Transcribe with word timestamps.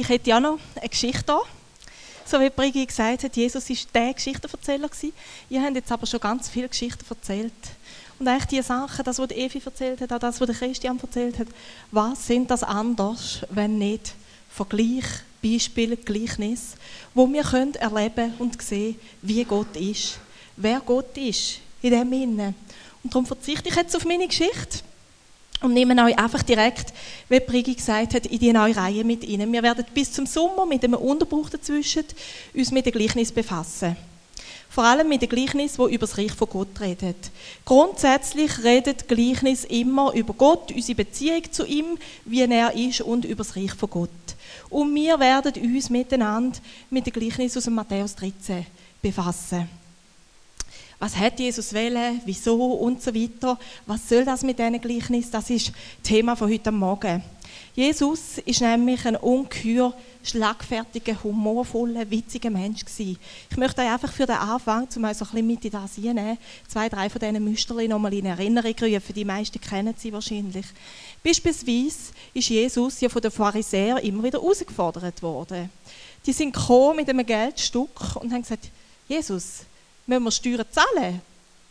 Ich 0.00 0.08
hätte 0.08 0.30
ja 0.30 0.40
noch 0.40 0.58
eine 0.76 0.88
Geschichte 0.88 1.24
da. 1.26 1.40
So 2.24 2.40
wie 2.40 2.48
Brigi 2.48 2.86
gesagt 2.86 3.22
hat, 3.22 3.36
Jesus 3.36 3.68
war 3.68 3.76
der 3.92 4.14
Geschichtenerzähler. 4.14 4.88
Ihr 5.50 5.62
habt 5.62 5.74
jetzt 5.74 5.92
aber 5.92 6.06
schon 6.06 6.20
ganz 6.20 6.48
viele 6.48 6.70
Geschichten 6.70 7.04
erzählt. 7.06 7.52
Und 8.18 8.26
eigentlich 8.26 8.46
die 8.46 8.62
Sachen, 8.62 9.04
das, 9.04 9.18
was 9.18 9.30
Evi 9.30 9.60
erzählt 9.62 10.00
hat, 10.00 10.10
auch 10.10 10.18
das, 10.18 10.40
was 10.40 10.58
Christian 10.58 10.98
erzählt 10.98 11.38
hat, 11.38 11.48
was 11.90 12.26
sind 12.26 12.50
das 12.50 12.62
anders, 12.62 13.40
wenn 13.50 13.76
nicht 13.76 14.14
Vergleich, 14.48 15.04
Beispiele, 15.42 15.98
Gleichnis, 15.98 16.76
wo 17.12 17.30
wir 17.30 17.42
können 17.42 17.74
erleben 17.74 18.32
und 18.38 18.62
sehen, 18.62 18.98
wie 19.20 19.44
Gott 19.44 19.76
ist, 19.76 20.18
wer 20.56 20.80
Gott 20.80 21.14
ist 21.18 21.58
in 21.82 21.90
dem 21.90 22.10
Innen. 22.14 22.54
Und 23.02 23.12
darum 23.12 23.26
verzichte 23.26 23.68
ich 23.68 23.76
jetzt 23.76 23.94
auf 23.94 24.06
meine 24.06 24.26
Geschichte 24.26 24.78
und 25.62 25.74
nehme 25.74 26.02
euch 26.04 26.18
einfach 26.18 26.42
direkt, 26.42 26.92
wie 27.28 27.40
Brigi 27.40 27.74
gesagt 27.74 28.14
hat, 28.14 28.26
in 28.26 28.38
die 28.38 28.52
neue 28.52 28.76
Reihe 28.76 29.04
mit 29.04 29.22
rein. 29.28 29.52
Wir 29.52 29.62
werden 29.62 29.84
bis 29.92 30.12
zum 30.12 30.26
Sommer 30.26 30.66
mit 30.66 30.82
einem 30.84 30.94
Unterbruch 30.94 31.50
dazwischen 31.50 32.04
uns 32.54 32.70
mit 32.70 32.86
dem 32.86 32.92
Gleichnis 32.92 33.30
befassen. 33.32 33.96
Vor 34.70 34.84
allem 34.84 35.08
mit 35.08 35.20
dem 35.20 35.28
Gleichnis, 35.28 35.78
wo 35.78 35.88
über 35.88 36.06
das 36.06 36.16
Reich 36.16 36.32
von 36.32 36.48
Gott 36.48 36.80
redet. 36.80 37.30
Grundsätzlich 37.64 38.62
redet 38.62 39.08
Gleichnis 39.08 39.64
immer 39.64 40.12
über 40.14 40.32
Gott, 40.32 40.70
unsere 40.72 40.96
Beziehung 40.96 41.42
zu 41.50 41.66
ihm, 41.66 41.98
wie 42.24 42.42
er 42.42 42.72
ist 42.74 43.00
und 43.00 43.24
über 43.24 43.42
das 43.42 43.56
Reich 43.56 43.74
von 43.74 43.90
Gott. 43.90 44.10
Und 44.68 44.94
wir 44.94 45.18
werden 45.18 45.52
uns 45.60 45.90
miteinander 45.90 46.56
mit 46.88 47.04
dem 47.04 47.12
Gleichnis 47.12 47.56
aus 47.56 47.64
dem 47.64 47.74
Matthäus 47.74 48.14
13 48.14 48.64
befassen 49.02 49.79
was 51.00 51.16
hat 51.16 51.40
Jesus 51.40 51.72
wählen, 51.72 52.20
wieso 52.26 52.74
und 52.74 53.02
so 53.02 53.14
weiter. 53.14 53.58
Was 53.86 54.08
soll 54.08 54.24
das 54.24 54.42
mit 54.42 54.58
diesen 54.58 54.80
Gleichnis? 54.80 55.30
Das 55.30 55.48
ist 55.48 55.72
Thema 56.02 56.36
von 56.36 56.52
heute 56.52 56.70
Morgen. 56.70 57.22
Jesus 57.74 58.36
ist 58.44 58.60
nämlich 58.60 59.06
ein 59.06 59.16
ungeheuer 59.16 59.94
schlagfertiger, 60.22 61.16
humorvoller, 61.24 62.10
witziger 62.10 62.50
Mensch 62.50 62.84
gewesen. 62.84 63.18
Ich 63.50 63.56
möchte 63.56 63.80
euch 63.80 63.90
einfach 63.90 64.12
für 64.12 64.26
den 64.26 64.36
Anfang, 64.36 64.86
um 64.94 65.04
euch 65.04 65.16
so 65.16 65.24
ein 65.24 65.30
bisschen 65.30 65.46
mit 65.46 65.64
in 65.64 65.70
das 65.70 65.94
hineinnehmen, 65.94 66.38
zwei, 66.68 66.90
drei 66.90 67.08
von 67.08 67.18
diesen 67.18 67.42
Müsterchen 67.42 67.88
nochmal 67.88 68.12
in 68.12 68.26
Erinnerung 68.26 68.74
rufen. 68.82 69.14
Die 69.14 69.24
meisten 69.24 69.58
kennen 69.58 69.94
sie 69.96 70.12
wahrscheinlich. 70.12 70.66
Beispielsweise 71.24 72.12
ist 72.34 72.48
Jesus 72.50 73.00
ja 73.00 73.08
von 73.08 73.22
den 73.22 73.30
Pharisäern 73.30 73.98
immer 73.98 74.22
wieder 74.22 74.42
herausgefordert 74.42 75.22
worden. 75.22 75.70
Die 76.26 76.32
sind 76.32 76.52
gekommen 76.52 76.96
mit 76.96 77.08
einem 77.08 77.24
Geldstück 77.24 78.16
und 78.16 78.30
haben 78.30 78.42
gesagt, 78.42 78.68
Jesus, 79.08 79.60
Müssen 80.10 80.24
wir 80.24 80.30
Steuern 80.32 80.66
zahlen? 80.72 81.22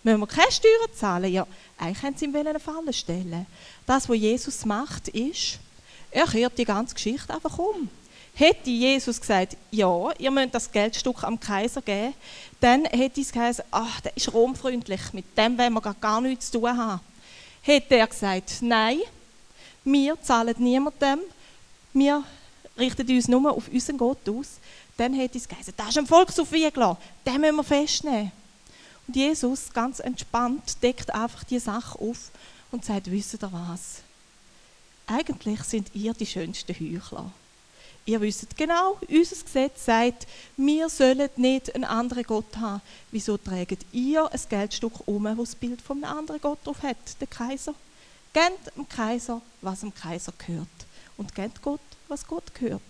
Müssen 0.02 0.20
wir 0.22 0.28
keine 0.28 0.50
Steuern 0.50 0.96
zahlen? 0.96 1.34
Ja, 1.34 1.46
eigentlich 1.78 2.04
haben 2.04 2.16
sie 2.16 2.24
ihm 2.24 2.34
eine 2.34 2.58
Falle 2.58 2.94
stellen. 2.94 3.46
Das, 3.86 4.08
was 4.08 4.16
Jesus 4.16 4.64
macht, 4.64 5.10
ist, 5.10 5.60
er 6.10 6.26
kehrt 6.26 6.58
die 6.58 6.64
ganze 6.64 6.96
Geschichte 6.96 7.34
einfach 7.34 7.58
um. 7.60 7.90
Hätte 8.34 8.70
Jesus 8.70 9.20
gesagt, 9.20 9.58
ja, 9.72 10.12
ihr 10.18 10.32
müsst 10.32 10.56
das 10.56 10.72
Geldstück 10.72 11.22
am 11.26 11.38
Kaiser 11.38 11.82
geben, 11.82 12.14
dann 12.62 12.86
hätte 12.86 13.20
es 13.20 13.30
gesagt, 13.30 13.62
ach, 13.72 14.00
der 14.00 14.16
ist 14.16 14.32
romfreundlich, 14.32 15.02
mit 15.12 15.38
dem 15.38 15.58
wollen 15.58 15.74
wir 15.74 15.94
gar 16.00 16.22
nichts 16.22 16.50
zu 16.50 16.62
tun 16.62 16.78
haben. 16.78 17.02
Hätte 17.62 17.96
er 17.96 18.08
gesagt, 18.08 18.62
nein, 18.62 19.02
wir 19.84 20.22
zahlen 20.22 20.56
niemandem, 20.60 21.20
wir 21.92 22.24
richten 22.78 23.06
uns 23.10 23.28
nur 23.28 23.52
auf 23.52 23.68
unseren 23.68 23.98
Gott 23.98 24.30
aus, 24.30 24.60
dann 25.00 25.14
hätte 25.14 25.38
es 25.38 25.48
geheißen, 25.48 25.74
das 25.78 25.90
ist 25.90 25.98
ein 25.98 26.08
Volksaufwiegler, 26.08 26.98
den 27.26 27.42
müssen 27.42 27.56
wir 27.56 27.64
festnehmen. 27.64 28.32
Und 29.08 29.16
Jesus, 29.16 29.72
ganz 29.74 30.00
entspannt, 30.00 30.84
deckt 30.84 31.14
einfach 31.14 31.44
die 31.44 31.60
Sache 31.60 31.98
auf 31.98 32.32
und 32.72 32.86
sagt, 32.86 33.10
wisst 33.10 33.42
ihr 33.42 33.52
was? 33.52 34.02
Eigentlich 35.08 35.64
sind 35.64 35.90
ihr 35.96 36.14
die 36.14 36.26
schönsten 36.26 36.74
Heuchler. 36.74 37.32
Ihr 38.06 38.22
wisst 38.22 38.56
genau, 38.58 38.98
unser 39.08 39.44
Gesetz 39.44 39.86
sagt, 39.86 40.28
wir 40.58 40.90
sollen 40.90 41.30
nicht 41.38 41.74
einen 41.74 41.86
anderen 41.86 42.24
Gott 42.24 42.58
haben. 42.58 42.82
Wieso 43.12 43.38
trägt 43.38 43.86
ihr 43.92 44.32
ein 44.32 44.40
Geldstück 44.50 45.08
um, 45.08 45.26
wo 45.38 45.44
das 45.44 45.56
Bild 45.56 45.82
von 45.82 46.04
einem 46.04 46.18
anderen 46.18 46.42
Gott 46.42 46.60
drauf 46.64 46.84
hat, 46.84 46.98
der 47.20 47.28
Kaiser? 47.28 47.74
Gebt 48.34 48.76
dem 48.76 48.88
Kaiser, 48.88 49.42
was 49.62 49.80
dem 49.80 49.94
Kaiser 49.94 50.34
gehört. 50.38 50.68
Und 51.18 51.34
gebt 51.34 51.62
Gott, 51.62 51.82
was 52.08 52.26
Gott 52.26 52.54
gehört 52.54 52.82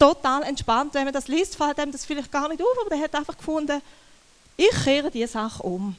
total 0.00 0.42
entspannt. 0.42 0.94
Wenn 0.94 1.04
man 1.04 1.12
das 1.12 1.28
liest, 1.28 1.54
fällt 1.54 1.78
einem 1.78 1.92
das 1.92 2.04
vielleicht 2.04 2.32
gar 2.32 2.48
nicht 2.48 2.60
auf, 2.60 2.80
aber 2.80 2.90
der 2.90 3.04
hat 3.04 3.14
einfach 3.14 3.36
gefunden, 3.36 3.80
ich 4.56 4.70
kehre 4.82 5.10
diese 5.10 5.28
Sache 5.32 5.62
um. 5.62 5.94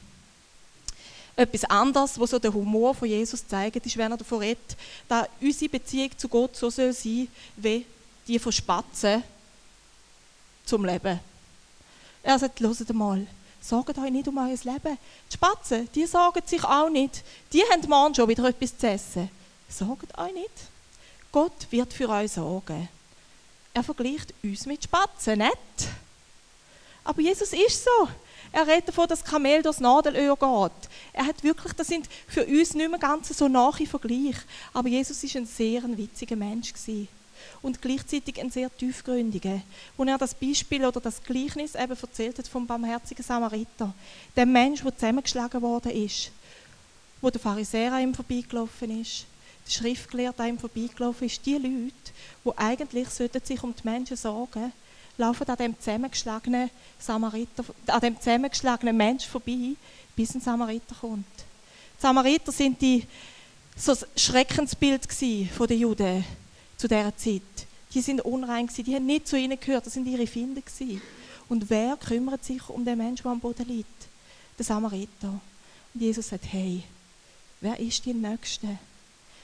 Etwas 1.34 1.64
anderes, 1.64 2.20
was 2.20 2.30
so 2.30 2.38
der 2.38 2.52
Humor 2.52 2.94
von 2.94 3.08
Jesus 3.08 3.46
zeigt, 3.46 3.86
ist, 3.86 3.96
wenn 3.96 4.10
er 4.10 4.18
davon 4.18 4.40
redet, 4.40 4.76
dass 5.08 5.28
unsere 5.40 5.70
Beziehung 5.70 6.10
zu 6.18 6.28
Gott 6.28 6.54
so 6.54 6.68
soll 6.68 6.92
sein, 6.92 7.28
wie 7.56 7.86
die 8.28 8.38
von 8.38 8.52
Spatzen 8.52 9.22
zum 10.66 10.84
Leben. 10.84 11.18
Er 12.22 12.38
sagt, 12.38 12.60
hört 12.60 12.94
mal, 12.94 13.26
sorgt 13.60 13.98
euch 13.98 14.10
nicht 14.10 14.28
um 14.28 14.36
euer 14.36 14.48
Leben. 14.48 14.98
Die 15.30 15.34
Spatzen, 15.34 15.88
die 15.94 16.06
sorgen 16.06 16.42
sich 16.46 16.62
auch 16.62 16.90
nicht. 16.90 17.24
Die 17.52 17.62
haben 17.62 17.88
morgen 17.88 18.14
schon 18.14 18.28
wieder 18.28 18.44
etwas 18.44 18.76
zu 18.76 18.86
essen. 18.88 19.30
Sorgt 19.68 20.16
euch 20.18 20.34
nicht. 20.34 20.50
Gott 21.32 21.66
wird 21.70 21.92
für 21.94 22.08
euch 22.10 22.32
sorgen 22.32 22.88
er 23.74 23.82
vergleicht 23.82 24.34
uns 24.42 24.66
mit 24.66 24.84
Spatzen, 24.84 25.38
nicht? 25.38 25.88
Aber 27.04 27.20
Jesus 27.20 27.52
ist 27.52 27.84
so. 27.84 28.08
Er 28.52 28.66
redet 28.66 28.88
davon, 28.88 29.08
dass 29.08 29.24
Kamel 29.24 29.62
durchs 29.62 29.80
Nadelöhr 29.80 30.36
geht. 30.36 30.90
Er 31.14 31.26
hat 31.26 31.42
wirklich, 31.42 31.72
das 31.72 31.86
sind 31.86 32.06
für 32.28 32.44
uns 32.44 32.74
nicht 32.74 32.90
mehr 32.90 32.98
ganz 32.98 33.36
so 33.36 33.48
nahe 33.48 33.86
Vergleich. 33.86 34.36
Aber 34.74 34.88
Jesus 34.88 35.24
ist 35.24 35.36
ein 35.36 35.46
sehr 35.46 35.82
ein 35.82 35.96
witziger 35.96 36.36
Mensch 36.36 36.72
gewesen. 36.72 37.08
und 37.62 37.80
gleichzeitig 37.80 38.40
ein 38.40 38.50
sehr 38.50 38.74
tiefgründiger. 38.76 39.60
Wo 39.96 40.04
er 40.04 40.18
das 40.18 40.34
Beispiel 40.34 40.84
oder 40.84 41.00
das 41.00 41.22
Gleichnis 41.22 41.74
eben 41.74 41.96
erzählt 41.96 42.38
hat 42.38 42.48
vom 42.48 42.66
barmherzigen 42.66 43.24
Samariter, 43.24 43.94
dem 44.36 44.52
Mensch, 44.52 44.82
der 44.82 44.96
zusammengeschlagen 44.96 45.62
worden 45.62 45.92
ist, 45.92 46.30
wo 47.20 47.30
der 47.30 47.40
Pharisäer 47.40 47.98
ihm 47.98 48.14
vorbeigelaufen 48.14 49.00
ist, 49.00 49.26
der 49.66 49.70
Schriftgelehrte 49.70 50.46
ihm 50.46 50.58
vorbeigelaufen 50.58 51.26
ist, 51.26 51.44
die 51.46 51.54
Leute, 51.54 51.92
die 52.44 52.58
eigentlich 52.58 53.08
sich 53.08 53.62
um 53.62 53.74
die 53.74 53.88
Menschen 53.88 54.16
sorgen 54.16 54.72
laufen 55.18 55.48
an 55.48 55.56
dem 55.56 55.78
zusammengeschlagenen 55.78 56.70
Samariter, 56.98 57.64
an 57.86 58.00
dem 58.00 58.18
zusammengeschlagenen 58.18 58.96
Mensch 58.96 59.26
vorbei, 59.26 59.74
bis 60.16 60.34
ein 60.34 60.40
Samariter 60.40 60.94
kommt. 61.00 61.26
Die 61.98 62.02
Samariter 62.02 62.52
sind 62.52 62.80
die 62.80 63.06
so 63.76 63.94
Schreckensbild 64.16 65.06
von 65.56 65.66
den 65.66 65.78
Juden 65.78 66.24
zu 66.76 66.88
dieser 66.88 67.16
Zeit. 67.16 67.42
Die 67.94 68.00
sind 68.00 68.22
unrein 68.22 68.68
die 68.68 68.94
haben 68.94 69.06
nicht 69.06 69.28
zu 69.28 69.36
ihnen 69.36 69.58
gehört, 69.58 69.86
das 69.86 69.94
sind 69.94 70.06
ihre 70.06 70.26
gewesen. 70.26 71.02
Und 71.48 71.68
wer 71.68 71.96
kümmert 71.96 72.44
sich 72.44 72.66
um 72.68 72.84
den 72.84 72.98
Menschen, 72.98 73.24
der 73.24 73.32
am 73.32 73.40
Boden 73.40 73.66
liegt? 73.66 73.88
Der 74.58 74.64
Samariter. 74.64 75.40
Und 75.94 76.00
Jesus 76.00 76.28
sagt, 76.28 76.44
hey, 76.50 76.82
wer 77.60 77.78
ist 77.78 78.04
die 78.04 78.14
Nächste? 78.14 78.78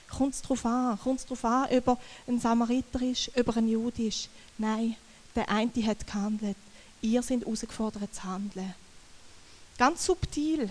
Kommt 0.09 0.33
es 0.33 0.41
darauf 0.41 0.65
an? 0.65 0.99
Kommt 0.99 1.19
es 1.19 1.25
darauf 1.25 1.45
an, 1.45 1.77
ob 1.77 1.87
er 1.87 1.97
ein 2.27 2.39
Samariter 2.39 3.01
ist, 3.01 3.31
ob 3.37 3.47
er 3.47 3.57
ein 3.57 3.67
Jude 3.67 4.03
ist? 4.03 4.29
Nein, 4.57 4.95
der 5.35 5.49
eine 5.49 5.71
hat 5.85 6.05
gehandelt. 6.05 6.57
Ihr 7.01 7.21
seid 7.21 7.41
herausgefordert 7.41 8.13
zu 8.13 8.23
handeln. 8.23 8.73
Ganz 9.77 10.05
subtil. 10.05 10.69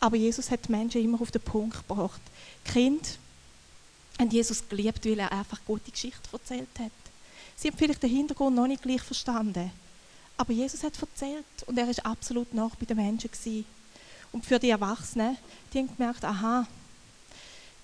Aber 0.00 0.16
Jesus 0.16 0.50
hat 0.50 0.66
die 0.66 0.72
Menschen 0.72 1.02
immer 1.02 1.20
auf 1.20 1.30
den 1.30 1.42
Punkt 1.42 1.76
gebracht. 1.86 2.20
Die 2.66 2.72
Kinder 2.72 3.08
haben 4.18 4.30
Jesus 4.30 4.68
geliebt, 4.68 5.04
weil 5.04 5.18
er 5.18 5.32
einfach 5.32 5.60
gute 5.66 5.90
Geschichte 5.90 6.28
erzählt 6.32 6.68
hat. 6.78 6.90
Sie 7.56 7.68
haben 7.68 7.76
vielleicht 7.76 8.02
den 8.02 8.10
Hintergrund 8.10 8.56
noch 8.56 8.66
nicht 8.66 8.82
gleich 8.82 9.02
verstanden. 9.02 9.70
Aber 10.36 10.52
Jesus 10.52 10.82
hat 10.82 11.00
erzählt 11.00 11.44
und 11.66 11.76
er 11.76 11.88
ist 11.88 12.04
absolut 12.04 12.54
nach 12.54 12.74
bei 12.76 12.86
den 12.86 12.96
Menschen 12.96 13.30
gewesen. 13.30 13.66
Und 14.32 14.46
für 14.46 14.58
die 14.58 14.70
Erwachsenen, 14.70 15.36
die 15.72 15.78
haben 15.78 15.96
gemerkt, 15.96 16.24
aha, 16.24 16.66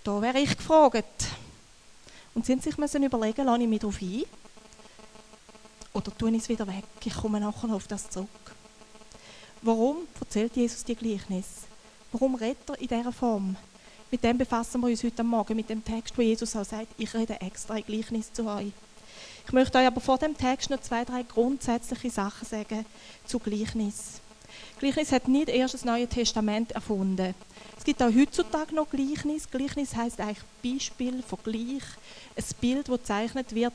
da 0.06 0.22
wäre 0.22 0.38
ich 0.38 0.56
gefragt. 0.56 1.26
Und 2.32 2.48
müssen 2.48 2.60
sich 2.60 2.78
müssen 2.78 3.02
überlegen, 3.02 3.44
lasse 3.44 3.62
ich 3.62 3.68
mich 3.68 3.80
darauf 3.80 4.00
ein? 4.00 4.22
Oder 5.94 6.16
tue 6.16 6.30
ich 6.30 6.42
es 6.42 6.48
wieder 6.48 6.66
weg? 6.66 6.84
Ich 7.04 7.14
komme 7.14 7.40
nachher 7.40 7.72
auf 7.74 7.88
das 7.88 8.08
zurück. 8.08 8.28
Warum 9.62 10.06
erzählt 10.20 10.54
Jesus 10.54 10.84
die 10.84 10.94
Gleichnis? 10.94 11.46
Warum 12.12 12.36
redet 12.36 12.68
er 12.68 12.78
in 12.78 12.86
dieser 12.86 13.12
Form? 13.12 13.56
Mit 14.10 14.22
dem 14.22 14.38
befassen 14.38 14.80
wir 14.80 14.88
uns 14.88 15.02
heute 15.02 15.24
Morgen, 15.24 15.56
mit 15.56 15.68
dem 15.68 15.84
Text, 15.84 16.16
wo 16.16 16.22
Jesus 16.22 16.54
auch 16.54 16.64
sagt, 16.64 16.88
ich 16.98 17.12
rede 17.12 17.40
extra 17.40 17.74
ein 17.74 17.84
Gleichnis 17.84 18.32
zu 18.32 18.46
euch. 18.46 18.70
Ich 19.46 19.52
möchte 19.52 19.78
euch 19.78 19.86
aber 19.86 20.00
vor 20.00 20.18
dem 20.18 20.36
Text 20.36 20.70
noch 20.70 20.80
zwei, 20.82 21.04
drei 21.04 21.24
grundsätzliche 21.24 22.10
Sachen 22.10 22.46
sagen 22.46 22.86
zu 23.24 23.40
Gleichnis. 23.40 24.20
Gleichnis 24.78 25.12
hat 25.12 25.28
nicht 25.28 25.48
erst 25.48 25.74
das 25.74 25.84
Neue 25.84 26.06
Testament 26.06 26.72
erfunden. 26.72 27.34
Es 27.78 27.84
gibt 27.84 28.02
auch 28.02 28.12
heutzutage 28.14 28.74
noch 28.74 28.90
Gleichnis. 28.90 29.50
Gleichnis 29.50 29.94
heißt 29.94 30.20
eigentlich 30.20 30.42
Beispiel, 30.62 31.22
Vergleich, 31.22 31.82
ein 32.36 32.44
Bild, 32.60 32.88
das 32.88 32.98
gezeichnet 32.98 33.54
wird, 33.54 33.72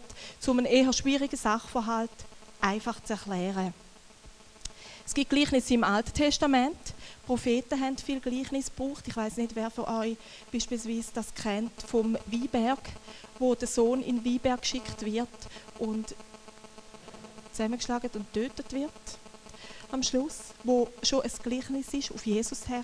um 0.48 0.60
einen 0.60 0.68
eher 0.68 0.92
schwierigen 0.94 1.38
Sachverhalt 1.38 2.12
einfach 2.60 3.02
zu 3.04 3.14
erklären. 3.14 3.74
Es 5.06 5.14
gibt 5.14 5.30
Gleichnisse 5.30 5.74
im 5.74 5.84
Alten 5.84 6.14
Testament. 6.14 6.78
Propheten 7.26 7.80
haben 7.80 7.98
viel 7.98 8.20
Gleichnis 8.20 8.68
gebraucht. 8.68 9.08
Ich 9.08 9.16
weiß 9.16 9.38
nicht, 9.38 9.56
wer 9.56 9.70
von 9.70 9.86
euch 9.86 10.18
beispielsweise 10.52 11.12
das 11.14 11.34
kennt 11.34 11.72
vom 11.82 12.18
Weinberg, 12.28 12.80
wo 13.40 13.56
der 13.56 13.68
Sohn 13.68 14.02
in 14.02 14.24
den 14.24 14.26
Weinberg 14.26 14.62
geschickt 14.62 15.04
wird 15.04 15.30
und 15.80 16.16
zusammengeschlagen 17.52 18.10
und 18.14 18.32
tötet 18.34 18.72
wird 18.74 18.92
am 19.92 20.04
Schluss, 20.04 20.38
wo 20.64 20.88
schon 21.04 21.22
ein 21.22 21.32
Gleichnis 21.44 21.94
ist 21.94 22.12
auf 22.12 22.26
Jesus 22.26 22.68
her. 22.68 22.84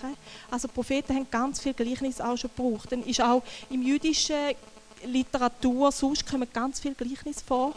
Also 0.50 0.68
Propheten 0.68 1.14
haben 1.14 1.26
ganz 1.30 1.60
viel 1.60 1.74
Gleichnis 1.74 2.20
auch 2.20 2.36
schon 2.36 2.50
gebraucht. 2.54 2.92
Dann 2.92 3.02
ist 3.02 3.20
auch 3.20 3.42
im 3.70 3.82
jüdischen 3.82 4.54
Literatur, 5.04 5.92
sonst 5.92 6.26
kommen 6.26 6.48
ganz 6.52 6.80
viele 6.80 6.94
Gleichnis 6.94 7.42
vor. 7.42 7.74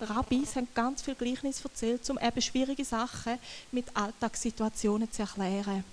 Rabbis 0.00 0.56
haben 0.56 0.68
ganz 0.74 1.02
viel 1.02 1.14
Gleichnis 1.14 1.64
erzählt, 1.64 2.08
um 2.10 2.18
eben 2.18 2.40
schwierige 2.40 2.84
Sachen 2.84 3.38
mit 3.70 3.86
Alltagssituationen 3.94 5.10
zu 5.10 5.22
erklären. 5.22 5.84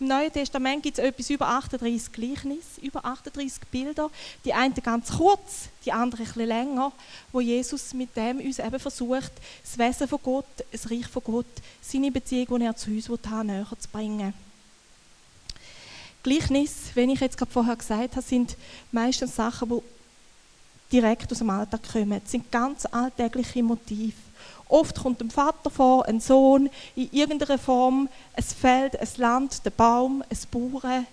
Im 0.00 0.08
Neuen 0.08 0.32
Testament 0.32 0.82
gibt 0.82 0.98
es 0.98 1.04
etwas 1.04 1.30
über 1.30 1.48
38 1.48 2.12
Gleichnis, 2.12 2.78
über 2.80 3.04
38 3.04 3.60
Bilder. 3.70 4.10
Die 4.44 4.54
einen 4.54 4.74
ganz 4.74 5.10
kurz, 5.16 5.68
die 5.84 5.92
anderen 5.92 6.24
etwas 6.24 6.36
länger, 6.36 6.92
wo 7.32 7.40
Jesus 7.40 7.92
mit 7.94 8.16
dem 8.16 8.38
uns 8.38 8.58
eben 8.58 8.78
versucht, 8.78 9.32
das 9.62 9.78
Wesen 9.78 10.08
von 10.08 10.20
Gott, 10.22 10.46
das 10.70 10.90
Reich 10.90 11.06
von 11.06 11.22
Gott, 11.24 11.46
seine 11.80 12.12
Beziehung, 12.12 12.60
die 12.60 12.66
er 12.66 12.76
zu 12.76 12.90
uns 12.90 13.08
hat, 13.08 13.44
näher 13.44 13.66
zu 13.78 13.88
bringen. 13.88 14.34
Gleichnis, 16.22 16.90
wenn 16.94 17.10
ich 17.10 17.20
jetzt 17.20 17.38
gerade 17.38 17.50
vorher 17.50 17.76
gesagt 17.76 18.16
habe, 18.16 18.22
sind 18.22 18.56
meistens 18.92 19.36
Sachen, 19.36 19.68
die 19.68 19.82
direkt 20.92 21.30
aus 21.32 21.38
dem 21.38 21.50
Alltag 21.50 21.80
kommen. 21.92 22.20
Das 22.20 22.30
sind 22.30 22.50
ganz 22.50 22.86
alltägliche 22.86 23.62
Motive. 23.62 24.27
Oft 24.68 25.00
kommt 25.00 25.20
ein 25.22 25.30
Vater 25.30 25.70
vor, 25.70 26.06
ein 26.06 26.20
Sohn, 26.20 26.68
in 26.94 27.08
irgendeiner 27.12 27.58
Form, 27.58 28.08
ein 28.34 28.42
Feld, 28.42 28.98
ein 28.98 29.08
Land, 29.16 29.64
der 29.64 29.70
Baum, 29.70 30.22
ein 30.28 30.38
Bauern. 30.50 31.06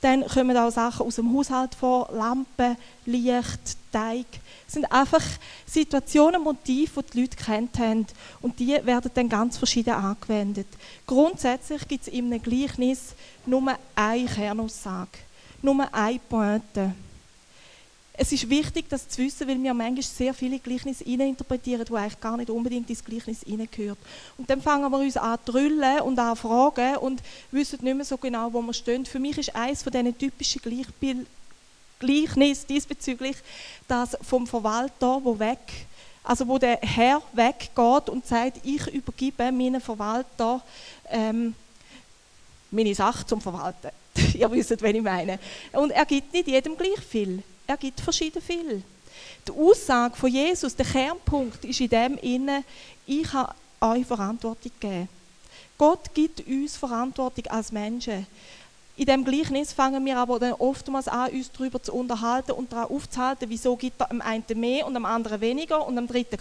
Dann 0.00 0.26
kommen 0.26 0.56
auch 0.56 0.70
Sachen 0.70 1.06
aus 1.06 1.16
dem 1.16 1.32
Haushalt 1.34 1.74
vor, 1.74 2.10
Lampen, 2.12 2.76
Licht, 3.06 3.76
Teig. 3.90 4.26
Das 4.66 4.74
sind 4.74 4.92
einfach 4.92 5.22
Situationen, 5.64 6.42
Motive, 6.42 7.02
die 7.02 7.10
die 7.12 7.20
Leute 7.22 7.36
kennt 7.36 7.78
haben. 7.78 8.06
Und 8.42 8.58
die 8.58 8.78
werden 8.84 9.10
dann 9.14 9.28
ganz 9.28 9.56
verschieden 9.56 9.94
angewendet. 9.94 10.66
Grundsätzlich 11.06 11.88
gibt 11.88 12.06
es 12.06 12.12
in 12.12 12.26
einem 12.26 12.42
Gleichnis 12.42 13.14
nur 13.46 13.74
eine 13.94 14.26
Kernaussage, 14.26 15.18
nur 15.62 15.92
eine 15.94 16.18
Pointe. 16.18 16.92
Es 18.18 18.32
ist 18.32 18.48
wichtig, 18.48 18.86
das 18.88 19.08
zu 19.08 19.22
wissen, 19.22 19.46
weil 19.46 19.62
wir 19.62 19.74
manchmal 19.74 20.02
sehr 20.02 20.32
viele 20.32 20.58
Gleichnisse 20.58 21.04
interpretieren, 21.04 21.84
die 21.84 21.94
eigentlich 21.94 22.20
gar 22.20 22.36
nicht 22.36 22.48
unbedingt 22.48 22.88
ins 22.88 23.04
Gleichnis 23.04 23.40
hineingehört. 23.42 23.98
Und 24.38 24.48
dann 24.48 24.62
fangen 24.62 24.90
wir 24.90 24.98
uns 24.98 25.18
an 25.18 25.38
zu 25.44 25.52
drüllen 25.52 26.00
und 26.00 26.18
an 26.18 26.34
zu 26.34 26.42
fragen 26.42 26.96
und 26.96 27.22
wissen 27.50 27.78
nicht 27.82 27.94
mehr 27.94 28.04
so 28.06 28.16
genau, 28.16 28.50
wo 28.52 28.62
wir 28.62 28.72
stehen. 28.72 29.04
Für 29.04 29.18
mich 29.18 29.36
ist 29.36 29.54
eines 29.54 29.82
von 29.82 29.92
diesen 29.92 30.16
typischen 30.16 30.62
Gleichbild 30.62 31.26
Gleichnis 31.98 32.66
diesbezüglich 32.66 33.36
das 33.88 34.16
vom 34.22 34.46
Verwalter, 34.46 35.20
wo 35.22 35.38
weg, 35.38 35.58
also 36.22 36.46
wo 36.46 36.58
der 36.58 36.78
Herr 36.82 37.22
weggeht 37.32 38.08
und 38.10 38.26
sagt, 38.26 38.60
ich 38.64 38.86
übergebe 38.88 39.50
meinen 39.50 39.80
Verwalter 39.80 40.62
ähm, 41.10 41.54
meine 42.70 42.94
Sache 42.94 43.24
zum 43.26 43.40
Verwalten. 43.40 43.90
Ihr 44.34 44.50
wisst, 44.50 44.70
was 44.70 44.82
ich 44.82 45.02
meine. 45.02 45.38
Und 45.72 45.90
er 45.90 46.04
gibt 46.04 46.32
nicht 46.32 46.48
jedem 46.48 46.76
gleich 46.76 47.00
viel. 47.00 47.42
Er 47.66 47.76
gibt 47.76 48.00
verschieden 48.00 48.42
viel. 48.42 48.82
Die 49.46 49.52
Aussage 49.52 50.16
von 50.16 50.30
Jesus, 50.30 50.76
der 50.76 50.86
Kernpunkt 50.86 51.64
ist 51.64 51.80
in 51.80 51.88
dem 51.88 52.18
inne, 52.18 52.64
ich 53.06 53.32
habe 53.32 53.54
euch 53.80 54.06
Verantwortung 54.06 54.72
gegeben. 54.78 55.08
Gott 55.78 56.12
gibt 56.14 56.46
uns 56.46 56.76
Verantwortung 56.76 57.46
als 57.48 57.72
Menschen. 57.72 58.26
In 58.98 59.04
dem 59.04 59.26
Gleichnis 59.26 59.74
fangen 59.74 60.02
wir 60.06 60.16
aber 60.16 60.38
dann 60.38 60.54
oftmals 60.54 61.06
an, 61.06 61.30
uns 61.30 61.52
darüber 61.52 61.82
zu 61.82 61.92
unterhalten 61.92 62.52
und 62.52 62.72
daran 62.72 62.88
aufzuhalten, 62.88 63.50
wieso 63.50 63.76
gibt 63.76 64.00
er 64.00 64.10
am 64.10 64.22
einen 64.22 64.44
mehr 64.54 64.86
und 64.86 64.96
am 64.96 65.04
anderen 65.04 65.38
weniger 65.42 65.86
und 65.86 65.98
am 65.98 66.06
dritten 66.06 66.38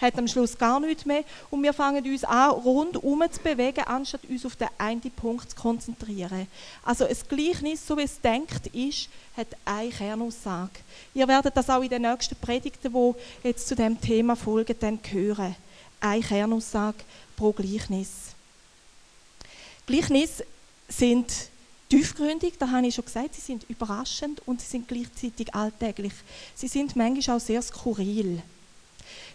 hat 0.00 0.16
am 0.16 0.28
Schluss 0.28 0.56
gar 0.56 0.78
nichts 0.78 1.04
mehr. 1.04 1.24
Und 1.50 1.60
wir 1.64 1.72
fangen 1.72 2.04
uns 2.04 2.22
an, 2.22 2.50
rundum 2.50 3.24
zu 3.32 3.40
bewegen, 3.40 3.82
anstatt 3.84 4.20
uns 4.28 4.46
auf 4.46 4.54
den 4.54 4.68
einen 4.78 5.00
Punkt 5.00 5.50
zu 5.50 5.56
konzentrieren. 5.56 6.46
Also 6.84 7.04
ein 7.04 7.16
Gleichnis, 7.28 7.84
so 7.84 7.96
wie 7.96 8.02
es 8.02 8.20
denkt 8.20 8.68
ist, 8.68 9.08
hat 9.36 9.48
eine 9.64 9.90
Kernaussage. 9.90 10.70
Ihr 11.14 11.26
werdet 11.26 11.56
das 11.56 11.68
auch 11.68 11.82
in 11.82 11.88
den 11.88 12.02
nächsten 12.02 12.36
Predigten, 12.36 12.92
die 12.92 13.48
jetzt 13.48 13.66
zu 13.66 13.74
dem 13.74 14.00
Thema 14.00 14.36
folgen, 14.36 14.76
dann 14.78 15.00
hören. 15.10 15.56
Eine 16.00 16.22
Kernaussage 16.22 16.98
pro 17.36 17.50
Gleichnis. 17.50 18.08
Gleichnis 19.84 20.44
sind 20.88 21.32
tiefgründig, 21.88 22.54
da 22.58 22.70
habe 22.70 22.86
ich 22.86 22.94
schon 22.94 23.04
gesagt, 23.04 23.34
sie 23.34 23.40
sind 23.40 23.64
überraschend 23.68 24.42
und 24.46 24.60
sie 24.60 24.66
sind 24.66 24.88
gleichzeitig 24.88 25.54
alltäglich. 25.54 26.12
Sie 26.54 26.68
sind 26.68 26.96
manchmal 26.96 27.36
auch 27.36 27.40
sehr 27.40 27.62
skurril. 27.62 28.42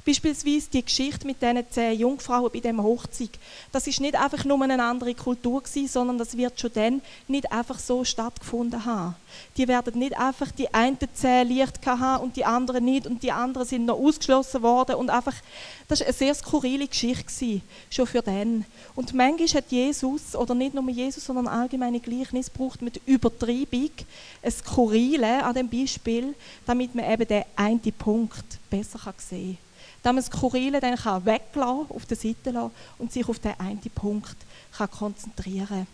Beispielsweise 0.05 0.69
die 0.69 0.83
Geschichte 0.83 1.25
mit 1.25 1.41
diesen 1.41 1.63
zehn 1.69 1.97
Jungfrauen 1.97 2.51
bei 2.51 2.59
dem 2.59 2.83
Hochzeit. 2.83 3.29
Das 3.71 3.87
ist 3.87 4.01
nicht 4.01 4.15
einfach 4.15 4.43
nur 4.43 4.61
eine 4.61 4.83
andere 4.83 5.13
Kultur 5.15 5.63
gewesen, 5.63 5.87
sondern 5.87 6.17
das 6.17 6.35
wird 6.35 6.59
schon 6.59 6.73
dann 6.73 7.01
nicht 7.29 7.49
einfach 7.53 7.79
so 7.79 8.03
stattgefunden 8.03 8.83
haben. 8.83 9.15
Die 9.55 9.65
werden 9.65 9.97
nicht 9.97 10.17
einfach 10.17 10.51
die 10.51 10.73
einen 10.73 10.97
zehn 11.13 11.47
Licht 11.47 11.85
haben 11.85 12.21
und 12.21 12.35
die 12.35 12.43
anderen 12.43 12.83
nicht 12.83 13.07
und 13.07 13.23
die 13.23 13.31
anderen 13.31 13.65
sind 13.65 13.85
noch 13.85 13.97
ausgeschlossen 13.97 14.61
worden 14.61 14.95
und 14.95 15.09
einfach, 15.09 15.35
das 15.87 16.01
ist 16.01 16.07
eine 16.07 16.13
sehr 16.13 16.35
skurrile 16.35 16.87
Geschichte 16.87 17.23
gewesen, 17.23 17.61
schon 17.89 18.07
für 18.07 18.21
den. 18.21 18.65
Und 18.95 19.13
manchmal 19.13 19.47
hat 19.47 19.71
Jesus, 19.71 20.35
oder 20.35 20.53
nicht 20.53 20.73
nur 20.73 20.89
Jesus, 20.89 21.23
sondern 21.23 21.47
allgemeine 21.47 22.01
Gleichnis, 22.01 22.49
braucht 22.49 22.81
mit 22.81 22.99
Übertreibung 23.05 23.91
ein 24.41 24.51
Skurrile 24.51 25.45
an 25.45 25.55
dem 25.55 25.69
Beispiel, 25.69 26.35
damit 26.65 26.93
man 26.93 27.09
eben 27.09 27.25
den 27.25 27.43
einen 27.55 27.79
Punkt 27.97 28.59
besser 28.69 28.99
sehen 29.17 29.57
kann 29.57 29.72
dass 30.03 30.13
man 30.13 30.17
das 30.17 30.27
Skurrile 30.27 30.79
dann 30.79 30.95
kann 30.95 31.25
weglassen, 31.25 31.87
auf 31.89 32.05
der 32.05 32.17
Seite 32.17 32.51
lassen 32.51 32.71
und 32.99 33.11
sich 33.11 33.27
auf 33.27 33.39
den 33.39 33.59
einen 33.59 33.79
Punkt 33.95 34.35
kann 34.77 34.91
konzentrieren 34.91 35.67
kann. 35.67 35.87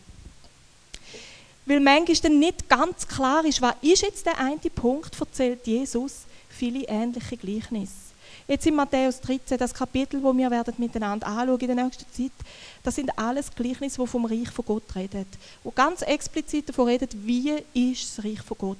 Weil 1.65 1.79
manchmal 1.79 2.17
dann 2.17 2.39
nicht 2.39 2.67
ganz 2.67 3.07
klar 3.07 3.45
ist, 3.45 3.61
was 3.61 3.75
ist 3.81 4.01
jetzt 4.01 4.25
der 4.25 4.39
eine 4.39 4.57
Punkt, 4.57 5.19
erzählt 5.19 5.65
Jesus 5.67 6.23
viele 6.49 6.83
ähnliche 6.87 7.37
Gleichnisse. 7.37 8.09
Jetzt 8.47 8.65
in 8.65 8.73
Matthäus 8.73 9.21
13, 9.21 9.59
das 9.59 9.71
Kapitel, 9.71 10.23
wo 10.23 10.35
wir 10.35 10.49
werden 10.49 10.73
miteinander 10.79 11.27
anschauen 11.27 11.59
in 11.59 11.67
der 11.67 11.83
nächsten 11.83 12.11
Zeit, 12.11 12.31
das 12.83 12.95
sind 12.95 13.11
alles 13.15 13.53
Gleichnisse, 13.53 14.01
die 14.01 14.07
vom 14.07 14.25
Reich 14.25 14.49
von 14.49 14.65
Gott 14.65 14.95
reden. 14.95 15.27
Wo 15.63 15.69
ganz 15.69 16.01
explizit 16.01 16.67
davon 16.67 16.87
reden, 16.87 17.09
wie 17.13 17.63
ist 17.75 18.17
das 18.17 18.25
Reich 18.25 18.41
von 18.41 18.57
Gott. 18.57 18.77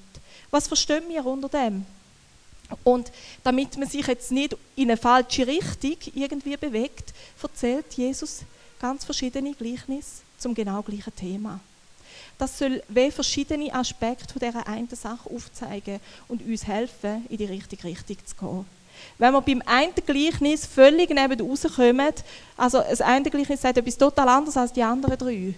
Was 0.50 0.68
verstehen 0.68 1.04
wir 1.08 1.24
unter 1.24 1.50
dem? 1.50 1.86
Und 2.83 3.12
damit 3.44 3.77
man 3.77 3.88
sich 3.88 4.06
jetzt 4.06 4.31
nicht 4.31 4.56
in 4.75 4.89
eine 4.89 4.98
falsche 4.98 5.48
Richtung 5.48 5.98
irgendwie 6.13 6.57
bewegt, 6.57 7.13
erzählt 7.41 7.94
Jesus 7.94 8.41
ganz 8.79 9.03
verschiedene 9.05 9.53
Gleichnisse 9.53 10.22
zum 10.38 10.53
genau 10.53 10.82
gleichen 10.82 11.15
Thema. 11.15 11.60
Das 12.38 12.58
soll 12.58 12.82
wie 12.88 13.12
verschiedene 13.12 13.74
Aspekte 13.74 14.32
von 14.32 14.39
dieser 14.39 14.65
einen 14.65 14.88
Sache 14.89 15.29
aufzeigen 15.29 16.00
und 16.27 16.41
uns 16.41 16.65
helfen, 16.65 17.25
in 17.29 17.38
die 17.38 17.46
richtige 17.46 17.84
Richtung 17.84 18.17
zu 18.25 18.36
gehen. 18.36 18.65
Wenn 19.17 19.34
wir 19.34 19.41
beim 19.41 19.62
einen 19.65 19.94
Gleichnis 20.05 20.65
völlig 20.65 21.10
neben 21.10 21.41
rauskommen, 21.41 22.13
also 22.55 22.79
das 22.79 23.01
eine 23.01 23.29
Gleichnis 23.29 23.62
sagt 23.62 23.77
etwas 23.77 23.98
total 23.98 24.29
anderes 24.29 24.58
als 24.58 24.74
die 24.74 24.84
anderen 24.84 25.17
drei, 25.17 25.53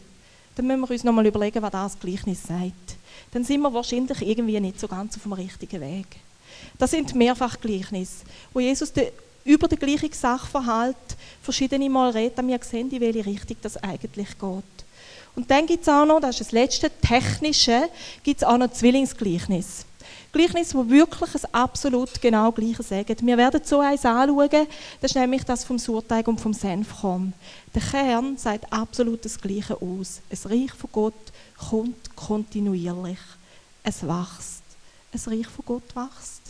dann 0.55 0.67
müssen 0.67 0.81
wir 0.81 0.91
uns 0.91 1.03
nochmal 1.03 1.25
überlegen, 1.25 1.61
was 1.61 1.71
das 1.71 1.99
Gleichnis 1.99 2.43
sagt. 2.43 2.97
Dann 3.31 3.43
sind 3.43 3.61
wir 3.61 3.73
wahrscheinlich 3.73 4.21
irgendwie 4.21 4.59
nicht 4.59 4.79
so 4.79 4.87
ganz 4.87 5.15
auf 5.15 5.23
dem 5.23 5.33
richtigen 5.33 5.81
Weg. 5.81 6.07
Das 6.77 6.91
sind 6.91 7.15
Mehrfachgleichnisse, 7.15 8.25
wo 8.53 8.59
Jesus 8.59 8.91
de, 8.91 9.11
über 9.43 9.67
den 9.67 9.79
gleichen 9.79 10.11
Sachverhalt 10.11 10.95
verschiedene 11.41 11.89
Mal 11.89 12.11
redet, 12.11 12.37
damit 12.37 12.61
wir 12.61 12.67
sehen, 12.67 12.91
in 12.91 13.01
welche 13.01 13.25
Richtung 13.25 13.57
das 13.61 13.77
eigentlich 13.77 14.29
geht. 14.37 14.85
Und 15.35 15.49
dann 15.49 15.65
gibt 15.65 15.83
es 15.83 15.89
auch 15.89 16.05
noch, 16.05 16.19
das 16.19 16.31
ist 16.31 16.41
das 16.41 16.51
letzte 16.51 16.89
technische, 16.89 17.89
gibt 18.23 18.41
es 18.41 18.47
auch 18.47 18.57
noch 18.57 18.71
Zwillingsgleichnis. 18.71 19.85
Gleichnis, 20.31 20.69
die 20.69 20.89
wirklich 20.89 21.35
ein 21.35 21.53
absolut 21.53 22.21
genau 22.21 22.51
gleiches 22.51 22.87
sagen. 22.89 23.15
Wir 23.21 23.37
werden 23.37 23.61
so 23.63 23.81
eins 23.81 24.05
anschauen, 24.05 24.67
das 25.01 25.11
ist 25.11 25.15
nämlich 25.15 25.43
das 25.43 25.65
vom 25.65 25.77
Surteig 25.77 26.27
und 26.27 26.39
vom 26.39 26.53
Senfkorn. 26.53 27.33
Der 27.75 27.81
Kern 27.81 28.37
sagt 28.37 28.71
absolut 28.71 29.25
das 29.25 29.39
Gleiche 29.39 29.75
aus. 29.75 30.21
Ein 30.29 30.51
Reich 30.51 30.71
von 30.71 30.89
Gott 30.91 31.13
kommt 31.69 32.15
kontinuierlich. 32.15 33.19
Es 33.83 34.03
wächst. 34.03 34.63
Ein 35.13 35.33
Reich 35.33 35.47
von 35.47 35.65
Gott 35.65 35.95
wächst. 35.95 36.40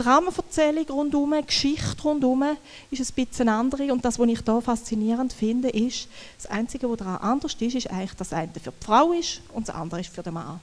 Die 0.00 0.06
Rahmenverzählung 0.06 0.86
rundherum, 0.88 1.34
die 1.38 1.46
Geschichte 1.46 2.02
rundherum 2.02 2.56
ist 2.90 3.00
ein 3.00 3.26
bisschen 3.26 3.50
andere. 3.50 3.92
Und 3.92 4.02
das, 4.02 4.18
was 4.18 4.28
ich 4.28 4.40
hier 4.42 4.60
faszinierend 4.62 5.30
finde, 5.30 5.68
ist, 5.68 6.08
das 6.38 6.50
Einzige, 6.50 6.88
was 6.88 6.96
daran 6.96 7.18
anders 7.18 7.54
ist, 7.58 7.74
ist 7.74 7.90
eigentlich, 7.90 8.14
dass 8.14 8.30
das 8.30 8.38
eine 8.38 8.50
für 8.50 8.70
die 8.70 8.84
Frau 8.84 9.12
ist 9.12 9.42
und 9.52 9.68
das 9.68 9.74
andere 9.74 10.00
ist 10.00 10.08
für 10.08 10.22
den 10.22 10.32
Mann. 10.32 10.58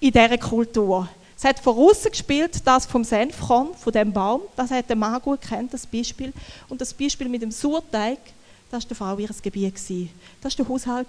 In 0.00 0.10
dieser 0.10 0.38
Kultur. 0.38 1.08
Es 1.38 1.44
hat 1.44 1.60
vorausgespielt, 1.60 2.66
das 2.66 2.84
vom 2.84 3.04
Senfkorn, 3.04 3.74
von 3.76 3.92
dem 3.92 4.12
Baum, 4.12 4.40
das 4.56 4.72
hat 4.72 4.88
der 4.88 4.96
Mann 4.96 5.22
gut 5.22 5.42
kennt, 5.42 5.72
das 5.72 5.86
Beispiel. 5.86 6.32
Und 6.68 6.80
das 6.80 6.92
Beispiel 6.92 7.28
mit 7.28 7.42
dem 7.42 7.52
Surteig, 7.52 8.18
Das 8.72 8.82
war 8.82 8.88
der 8.88 8.96
Frau 8.96 9.18
ihres 9.18 9.40
Gebiet. 9.40 9.74
Das 10.42 10.58
war 10.58 10.64
der 10.64 10.68
Haushalt. 10.68 11.08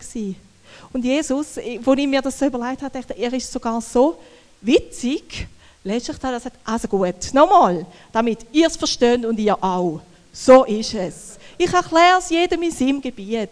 Und 0.93 1.03
Jesus, 1.03 1.57
als 1.57 1.97
ich 1.97 2.07
mir 2.07 2.21
das 2.21 2.37
so 2.37 2.45
überlegt 2.45 2.83
habe, 2.83 2.99
dachte 2.99 3.17
er 3.17 3.33
ist 3.33 3.51
sogar 3.51 3.81
so 3.81 4.19
witzig, 4.61 5.47
letztlich 5.87 6.17
hat 6.17 6.23
er 6.23 6.33
gesagt, 6.33 6.57
also 6.63 6.87
gut, 6.87 7.33
nochmal, 7.33 7.85
damit 8.11 8.39
ihr 8.51 8.67
es 8.67 8.77
versteht 8.77 9.25
und 9.25 9.39
ihr 9.39 9.61
auch. 9.63 10.01
So 10.31 10.65
ist 10.65 10.93
es. 10.93 11.37
Ich 11.57 11.73
erkläre 11.73 12.19
es 12.19 12.29
jedem 12.29 12.61
in 12.61 12.71
seinem 12.71 13.01
Gebiet. 13.01 13.49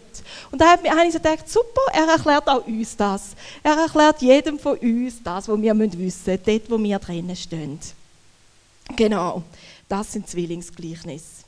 Und 0.52 0.60
da 0.60 0.70
habe 0.70 0.86
ich 0.86 1.12
so 1.12 1.18
gedacht, 1.18 1.48
super, 1.48 1.80
er 1.92 2.06
erklärt 2.06 2.46
auch 2.46 2.64
uns 2.64 2.96
das. 2.96 3.34
Er 3.62 3.76
erklärt 3.76 4.22
jedem 4.22 4.58
von 4.58 4.78
uns 4.78 5.20
das, 5.24 5.48
was 5.48 5.60
wir 5.60 5.76
wissen 5.76 6.00
müssen, 6.00 6.38
dort, 6.44 6.70
wo 6.70 6.78
wir 6.78 6.98
drinnen 7.00 7.34
stehen. 7.34 7.80
Genau, 8.94 9.42
das 9.88 10.12
sind 10.12 10.28
Zwillingsgleichnisse. 10.28 11.44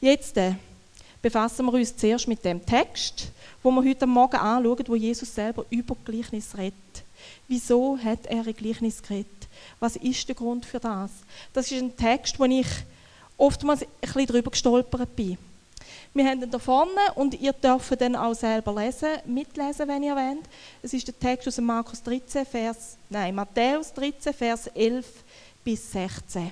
Jetzt 0.00 0.36
äh, 0.36 0.54
befassen 1.20 1.66
wir 1.66 1.74
uns 1.74 1.96
zuerst 1.96 2.26
mit 2.26 2.44
dem 2.44 2.66
Text, 2.66 3.28
wo 3.62 3.70
wir 3.70 3.88
heute 3.88 4.06
Morgen 4.06 4.36
anschauen, 4.36 4.84
wo 4.88 4.96
Jesus 4.96 5.32
selber 5.32 5.64
über 5.70 5.96
Gleichnis 6.04 6.56
redet. 6.58 6.74
Wieso 7.46 7.96
hat 7.96 8.26
er 8.26 8.44
ein 8.44 8.54
Gleichnis 8.54 9.00
geredet? 9.00 9.41
Was 9.80 9.96
ist 9.96 10.28
der 10.28 10.34
Grund 10.34 10.66
für 10.66 10.80
das? 10.80 11.10
Das 11.52 11.70
ist 11.70 11.80
ein 11.80 11.96
Text, 11.96 12.38
wo 12.38 12.44
ich 12.44 12.66
oftmals 13.36 13.82
ein 13.82 13.88
bisschen 14.00 14.26
drüber 14.26 14.50
gestolpert 14.50 15.16
bin. 15.16 15.38
Wir 16.14 16.26
haben 16.26 16.42
ihn 16.42 16.50
da 16.50 16.58
vorne 16.58 17.00
und 17.14 17.40
ihr 17.40 17.52
dürft 17.54 18.00
dann 18.00 18.16
auch 18.16 18.34
selber 18.34 18.74
lesen, 18.74 19.08
mitlesen, 19.24 19.88
wenn 19.88 20.02
ihr 20.02 20.14
wollt. 20.14 20.44
Es 20.82 20.92
ist 20.92 21.06
der 21.06 21.18
Text 21.18 21.48
aus 21.48 21.58
Markus 21.58 22.02
13, 22.02 22.44
Vers, 22.44 22.96
nein, 23.08 23.34
Matthäus 23.34 23.92
13, 23.94 24.34
Vers 24.34 24.66
11 24.68 25.06
bis 25.64 25.90
16. 25.90 26.50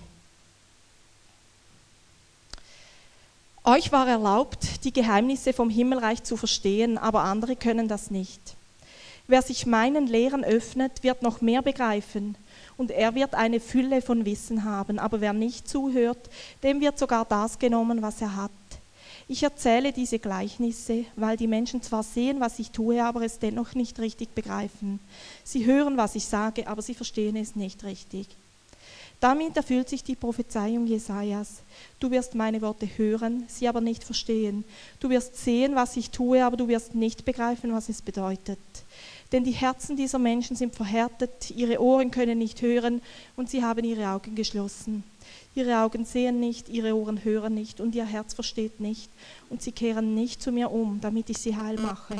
Euch 3.65 3.93
war 3.93 4.09
erlaubt, 4.09 4.85
die 4.85 4.93
Geheimnisse 4.93 5.53
vom 5.53 5.69
Himmelreich 5.69 6.23
zu 6.23 6.39
verstehen, 6.39 6.97
aber 6.97 7.25
andere 7.25 7.57
können 7.57 7.87
das 7.87 8.11
nicht. 8.11 8.41
Wer 9.31 9.43
sich 9.43 9.65
meinen 9.65 10.09
Lehren 10.09 10.43
öffnet, 10.43 11.05
wird 11.05 11.23
noch 11.23 11.41
mehr 11.41 11.63
begreifen 11.63 12.37
und 12.77 12.91
er 12.91 13.15
wird 13.15 13.35
eine 13.35 13.61
Fülle 13.61 14.03
von 14.03 14.25
Wissen 14.25 14.65
haben, 14.65 14.99
aber 14.99 15.21
wer 15.21 15.33
nicht 15.33 15.69
zuhört, 15.69 16.19
dem 16.65 16.81
wird 16.81 16.99
sogar 16.99 17.25
das 17.25 17.57
genommen, 17.57 18.03
was 18.03 18.21
er 18.21 18.35
hat. 18.35 18.51
Ich 19.29 19.45
erzähle 19.45 19.93
diese 19.93 20.19
Gleichnisse, 20.19 21.05
weil 21.15 21.37
die 21.37 21.47
Menschen 21.47 21.81
zwar 21.81 22.03
sehen, 22.03 22.41
was 22.41 22.59
ich 22.59 22.73
tue, 22.73 23.05
aber 23.05 23.23
es 23.23 23.39
dennoch 23.39 23.77
nicht 23.77 24.01
richtig 24.01 24.35
begreifen. 24.35 24.99
Sie 25.45 25.65
hören, 25.65 25.97
was 25.97 26.17
ich 26.17 26.25
sage, 26.25 26.67
aber 26.67 26.83
sie 26.83 26.95
verstehen 26.95 27.37
es 27.37 27.55
nicht 27.55 27.85
richtig. 27.85 28.27
Damit 29.21 29.57
erfüllt 29.57 29.89
sich 29.89 30.03
die 30.03 30.17
Prophezeiung 30.17 30.89
Jesajas. 30.89 31.59
Du 32.01 32.11
wirst 32.11 32.35
meine 32.35 32.63
Worte 32.63 32.89
hören, 32.97 33.45
sie 33.47 33.69
aber 33.69 33.81
nicht 33.81 34.03
verstehen. 34.03 34.65
Du 34.99 35.09
wirst 35.09 35.37
sehen, 35.37 35.77
was 35.77 35.97
ich 35.97 36.11
tue, 36.11 36.45
aber 36.45 36.57
du 36.57 36.67
wirst 36.67 36.97
nicht 36.97 37.25
begreifen, 37.25 37.73
was 37.73 37.91
es 37.91 38.03
bedeutet. 38.03 38.59
Denn 39.33 39.45
die 39.45 39.53
Herzen 39.53 39.97
dieser 39.97 40.19
Menschen 40.19 40.57
sind 40.57 40.75
verhärtet, 40.75 41.51
ihre 41.51 41.81
Ohren 41.81 42.11
können 42.11 42.39
nicht 42.39 42.63
hören 42.63 43.01
und 43.37 43.49
sie 43.49 43.63
haben 43.63 43.85
ihre 43.85 44.09
Augen 44.09 44.35
geschlossen. 44.35 45.05
Ihre 45.55 45.79
Augen 45.79 46.05
sehen 46.05 46.41
nicht, 46.41 46.69
ihre 46.69 46.97
Ohren 46.97 47.25
hören 47.25 47.55
nicht 47.55 47.81
und 47.81 47.95
ihr 47.95 48.05
Herz 48.05 48.35
versteht 48.35 48.81
nicht 48.81 49.11
und 49.49 49.63
sie 49.63 49.73
kehren 49.73 50.15
nicht 50.15 50.43
zu 50.43 50.53
mir 50.53 50.71
um, 50.71 51.01
damit 51.01 51.31
ich 51.31 51.39
sie 51.39 51.57
heil 51.57 51.77
mache. 51.77 52.17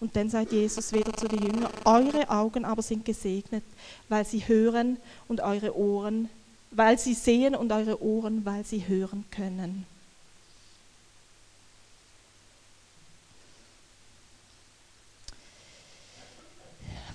Und 0.00 0.14
dann 0.14 0.28
sagt 0.28 0.52
Jesus 0.52 0.92
wieder 0.92 1.12
zu 1.14 1.26
den 1.26 1.42
Jüngern, 1.42 1.70
eure 1.84 2.28
Augen 2.30 2.64
aber 2.64 2.82
sind 2.82 3.04
gesegnet, 3.04 3.64
weil 4.08 4.26
sie 4.26 4.46
hören 4.46 4.98
und 5.28 5.40
eure 5.40 5.76
Ohren, 5.76 6.28
weil 6.70 6.98
sie 6.98 7.14
sehen 7.14 7.54
und 7.54 7.72
eure 7.72 8.02
Ohren, 8.02 8.44
weil 8.44 8.64
sie 8.64 8.86
hören 8.86 9.24
können. 9.30 9.86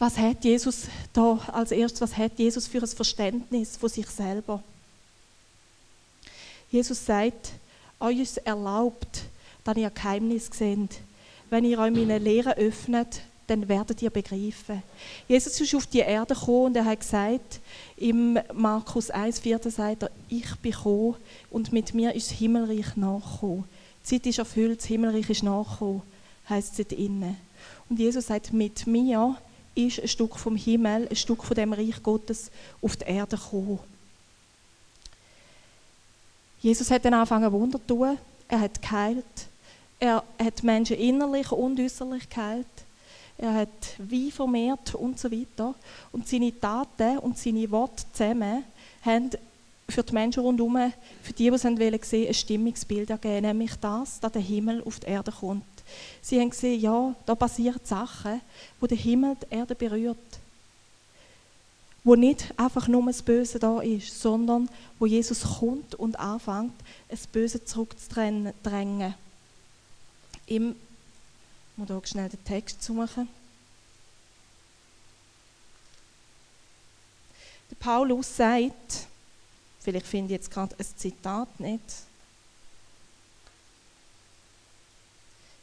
Was 0.01 0.17
hat 0.17 0.43
Jesus 0.43 0.88
da 1.13 1.38
als 1.51 1.72
erstes, 1.72 2.01
was 2.01 2.17
hat 2.17 2.39
Jesus 2.39 2.65
für 2.65 2.79
ein 2.79 2.88
Verständnis 2.88 3.77
von 3.77 3.88
sich 3.88 4.08
selber? 4.08 4.63
Jesus 6.72 7.05
sagt, 7.05 7.51
euch 8.00 8.17
ist 8.17 8.38
erlaubt, 8.39 9.25
dass 9.63 9.77
ihr 9.77 9.91
Geheimnis 9.91 10.50
seht. 10.51 11.01
Wenn 11.51 11.65
ihr 11.65 11.77
euch 11.77 11.91
meine 11.91 12.17
Lehre 12.17 12.58
öffnet, 12.58 13.22
dann 13.46 13.70
werdet 13.70 14.01
ihr 14.01 14.10
begreifen. 14.10 14.81
Jesus 15.27 15.62
ist 15.62 15.75
auf 15.75 15.86
die 15.86 16.00
Erde 16.00 16.34
gekommen 16.34 16.65
und 16.65 16.77
er 16.77 16.86
hat 16.86 17.01
gesagt, 17.01 17.60
im 17.96 18.39
Markus 18.55 19.13
1,4 19.13 19.70
sagt 19.70 20.01
er, 20.01 20.12
ich 20.29 20.55
bin 20.63 20.72
gekommen 20.72 21.15
und 21.51 21.72
mit 21.72 21.93
mir 21.93 22.15
ist 22.15 22.31
das 22.31 22.39
Himmelreich 22.39 22.96
nachgekommen. 22.96 23.65
Die 24.03 24.15
Zeit 24.15 24.25
ist 24.25 24.39
erfüllt, 24.39 24.79
das 24.79 24.88
Himmelreich 24.88 25.29
ist 25.29 25.43
nachgekommen, 25.43 26.01
heisst 26.50 26.79
es 26.79 26.91
innen. 26.91 27.38
Und 27.88 28.00
Jesus 28.00 28.25
sagt, 28.25 28.51
mit 28.51 28.88
mir 28.88 29.38
ist 29.75 29.99
ein 29.99 30.07
Stück 30.07 30.37
vom 30.37 30.55
Himmel, 30.55 31.07
ein 31.09 31.15
Stück 31.15 31.43
von 31.43 31.55
dem 31.55 31.73
Reich 31.73 32.01
Gottes 32.03 32.51
auf 32.81 32.95
die 32.95 33.05
Erde 33.05 33.37
gekommen. 33.37 33.79
Jesus 36.61 36.91
hat 36.91 37.05
dann 37.05 37.13
angefangen 37.13 37.51
Wunder 37.51 37.79
zu 37.79 37.87
tun. 37.87 38.17
Er 38.47 38.59
hat 38.59 38.81
geheilt. 38.81 39.25
Er 39.99 40.23
hat 40.39 40.63
Menschen 40.63 40.97
innerlich 40.97 41.51
und 41.51 41.79
äußerlich 41.79 42.29
geheilt. 42.29 42.67
Er 43.37 43.53
hat 43.53 43.69
wie 43.97 44.29
vermehrt 44.29 44.93
und 44.93 45.19
so 45.19 45.31
weiter. 45.31 45.73
Und 46.11 46.27
seine 46.27 46.57
Taten 46.59 47.17
und 47.19 47.37
seine 47.37 47.69
Worte 47.71 48.03
zusammen 48.13 48.63
haben 49.03 49.31
für 49.89 50.03
die 50.03 50.13
Menschen 50.13 50.43
rundherum, 50.43 50.93
für 51.23 51.33
die, 51.33 51.49
die 51.49 51.55
es 51.55 51.61
sehen 51.61 51.79
wollten, 51.79 52.27
ein 52.27 52.33
Stimmungsbild 52.33 53.09
ergeben, 53.09 53.41
nämlich 53.41 53.75
das, 53.75 54.19
dass 54.19 54.31
der 54.31 54.41
Himmel 54.41 54.83
auf 54.83 54.99
die 54.99 55.07
Erde 55.07 55.31
kommt. 55.31 55.63
Sie 56.21 56.39
haben 56.39 56.50
gesehen, 56.50 56.79
ja, 56.79 57.15
da 57.25 57.36
passieren 57.36 57.81
Sachen, 57.83 58.41
wo 58.79 58.88
der 58.88 58.98
Himmel 58.98 59.36
die 59.41 59.55
Erde 59.55 59.75
berührt 59.75 60.17
wo 62.03 62.15
nicht 62.15 62.51
einfach 62.57 62.88
nur 62.88 63.05
das 63.05 63.21
Böse 63.21 63.60
da 63.60 63.79
ist, 63.79 64.19
sondern 64.19 64.69
wo 64.98 65.05
Jesus 65.05 65.60
kommt 65.60 65.95
und 65.95 66.19
anfängt, 66.19 66.74
das 67.10 67.27
Böse 67.27 67.63
zurückzudrängen. 67.63 69.13
Im, 70.48 70.71
ich 70.71 71.77
muss 71.77 71.88
hier 71.88 72.01
schnell 72.05 72.29
den 72.29 72.43
Text 72.43 72.83
suchen. 72.83 73.29
Der 77.69 77.75
Paulus 77.75 78.36
sagt, 78.36 79.07
vielleicht 79.79 80.07
finde 80.07 80.33
ich 80.33 80.39
jetzt 80.39 80.51
gerade 80.51 80.75
ein 80.77 80.86
Zitat 80.98 81.60
nicht. 81.60 81.81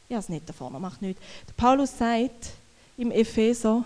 Ja, 0.09 0.17
es 0.17 0.27
nicht 0.27 0.49
da 0.49 0.53
vorne, 0.53 0.79
macht 0.79 1.01
nichts. 1.01 1.21
Der 1.47 1.53
Paulus 1.53 1.97
sagt 1.97 2.51
im 2.97 3.11
Epheser, 3.11 3.85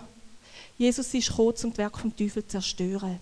Jesus 0.78 1.12
ist 1.12 1.28
gekommen, 1.28 1.54
um 1.62 1.76
Werk 1.76 1.98
vom 1.98 2.16
Teufel 2.16 2.46
zerstören. 2.46 3.20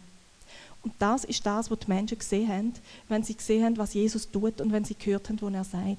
Und 0.82 0.94
das 0.98 1.24
ist 1.24 1.44
das, 1.44 1.70
was 1.70 1.78
die 1.80 1.88
Menschen 1.88 2.18
gesehen 2.18 2.48
haben, 2.48 2.74
wenn 3.08 3.22
sie 3.22 3.34
gesehen 3.34 3.64
haben, 3.64 3.76
was 3.76 3.94
Jesus 3.94 4.30
tut 4.30 4.60
und 4.60 4.72
wenn 4.72 4.84
sie 4.84 4.94
gehört 4.94 5.28
haben, 5.28 5.40
was 5.40 5.52
er 5.52 5.64
sagt. 5.64 5.98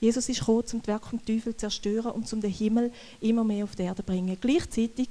Jesus 0.00 0.28
ist 0.28 0.40
gekommen, 0.40 0.64
um 0.72 0.86
Werk 0.86 1.06
vom 1.06 1.24
Teufel 1.24 1.56
zerstören 1.56 2.12
und 2.12 2.32
um 2.32 2.40
den 2.40 2.50
Himmel 2.50 2.92
immer 3.20 3.44
mehr 3.44 3.64
auf 3.64 3.74
die 3.74 3.82
Erde 3.82 4.02
bringen. 4.02 4.36
Gleichzeitig 4.40 5.08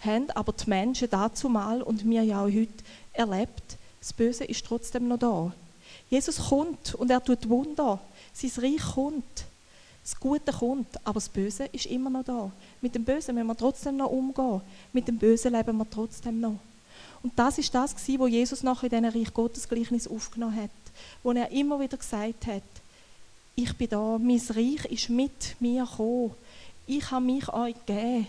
haben 0.00 0.30
aber 0.30 0.52
die 0.52 0.68
Menschen 0.68 1.08
dazu 1.10 1.48
mal 1.48 1.82
und 1.82 2.04
wir 2.08 2.22
ja 2.22 2.42
auch 2.42 2.50
heute 2.50 2.68
erlebt, 3.12 3.78
das 4.00 4.12
Böse 4.12 4.44
ist 4.44 4.64
trotzdem 4.64 5.08
noch 5.08 5.18
da. 5.18 5.52
Jesus 6.10 6.48
kommt 6.48 6.94
und 6.94 7.10
er 7.10 7.22
tut 7.22 7.48
Wunder. 7.48 8.00
Sein 8.32 8.50
Reich 8.58 8.94
kommt. 8.94 9.44
Das 10.06 10.20
Gute 10.20 10.52
kommt, 10.52 10.86
aber 11.04 11.14
das 11.14 11.28
Böse 11.28 11.64
ist 11.72 11.86
immer 11.86 12.08
noch 12.08 12.22
da. 12.22 12.52
Mit 12.80 12.94
dem 12.94 13.02
Bösen 13.02 13.34
müssen 13.34 13.48
wir 13.48 13.56
trotzdem 13.56 13.96
noch 13.96 14.08
umgehen. 14.08 14.60
Mit 14.92 15.08
dem 15.08 15.18
Bösen 15.18 15.52
leben 15.52 15.76
wir 15.76 15.90
trotzdem 15.90 16.38
noch. 16.38 16.60
Und 17.24 17.36
das 17.36 17.58
ist 17.58 17.74
das, 17.74 17.92
was 17.92 18.30
Jesus 18.30 18.62
nachher 18.62 18.84
in 18.84 19.02
diesem 19.02 19.20
Reich 19.20 19.34
Gottes 19.34 19.68
Gleichnis 19.68 20.06
aufgenommen 20.06 20.62
hat. 20.62 20.70
Wo 21.24 21.32
er 21.32 21.50
immer 21.50 21.80
wieder 21.80 21.96
gesagt 21.96 22.46
hat, 22.46 22.62
ich 23.56 23.76
bin 23.76 23.88
da, 23.88 24.16
mein 24.16 24.40
Reich 24.50 24.84
ist 24.84 25.10
mit 25.10 25.56
mir 25.58 25.84
gekommen. 25.84 26.34
Ich 26.86 27.10
habe 27.10 27.24
mich 27.24 27.48
euch 27.52 27.74
gegeben. 27.84 28.28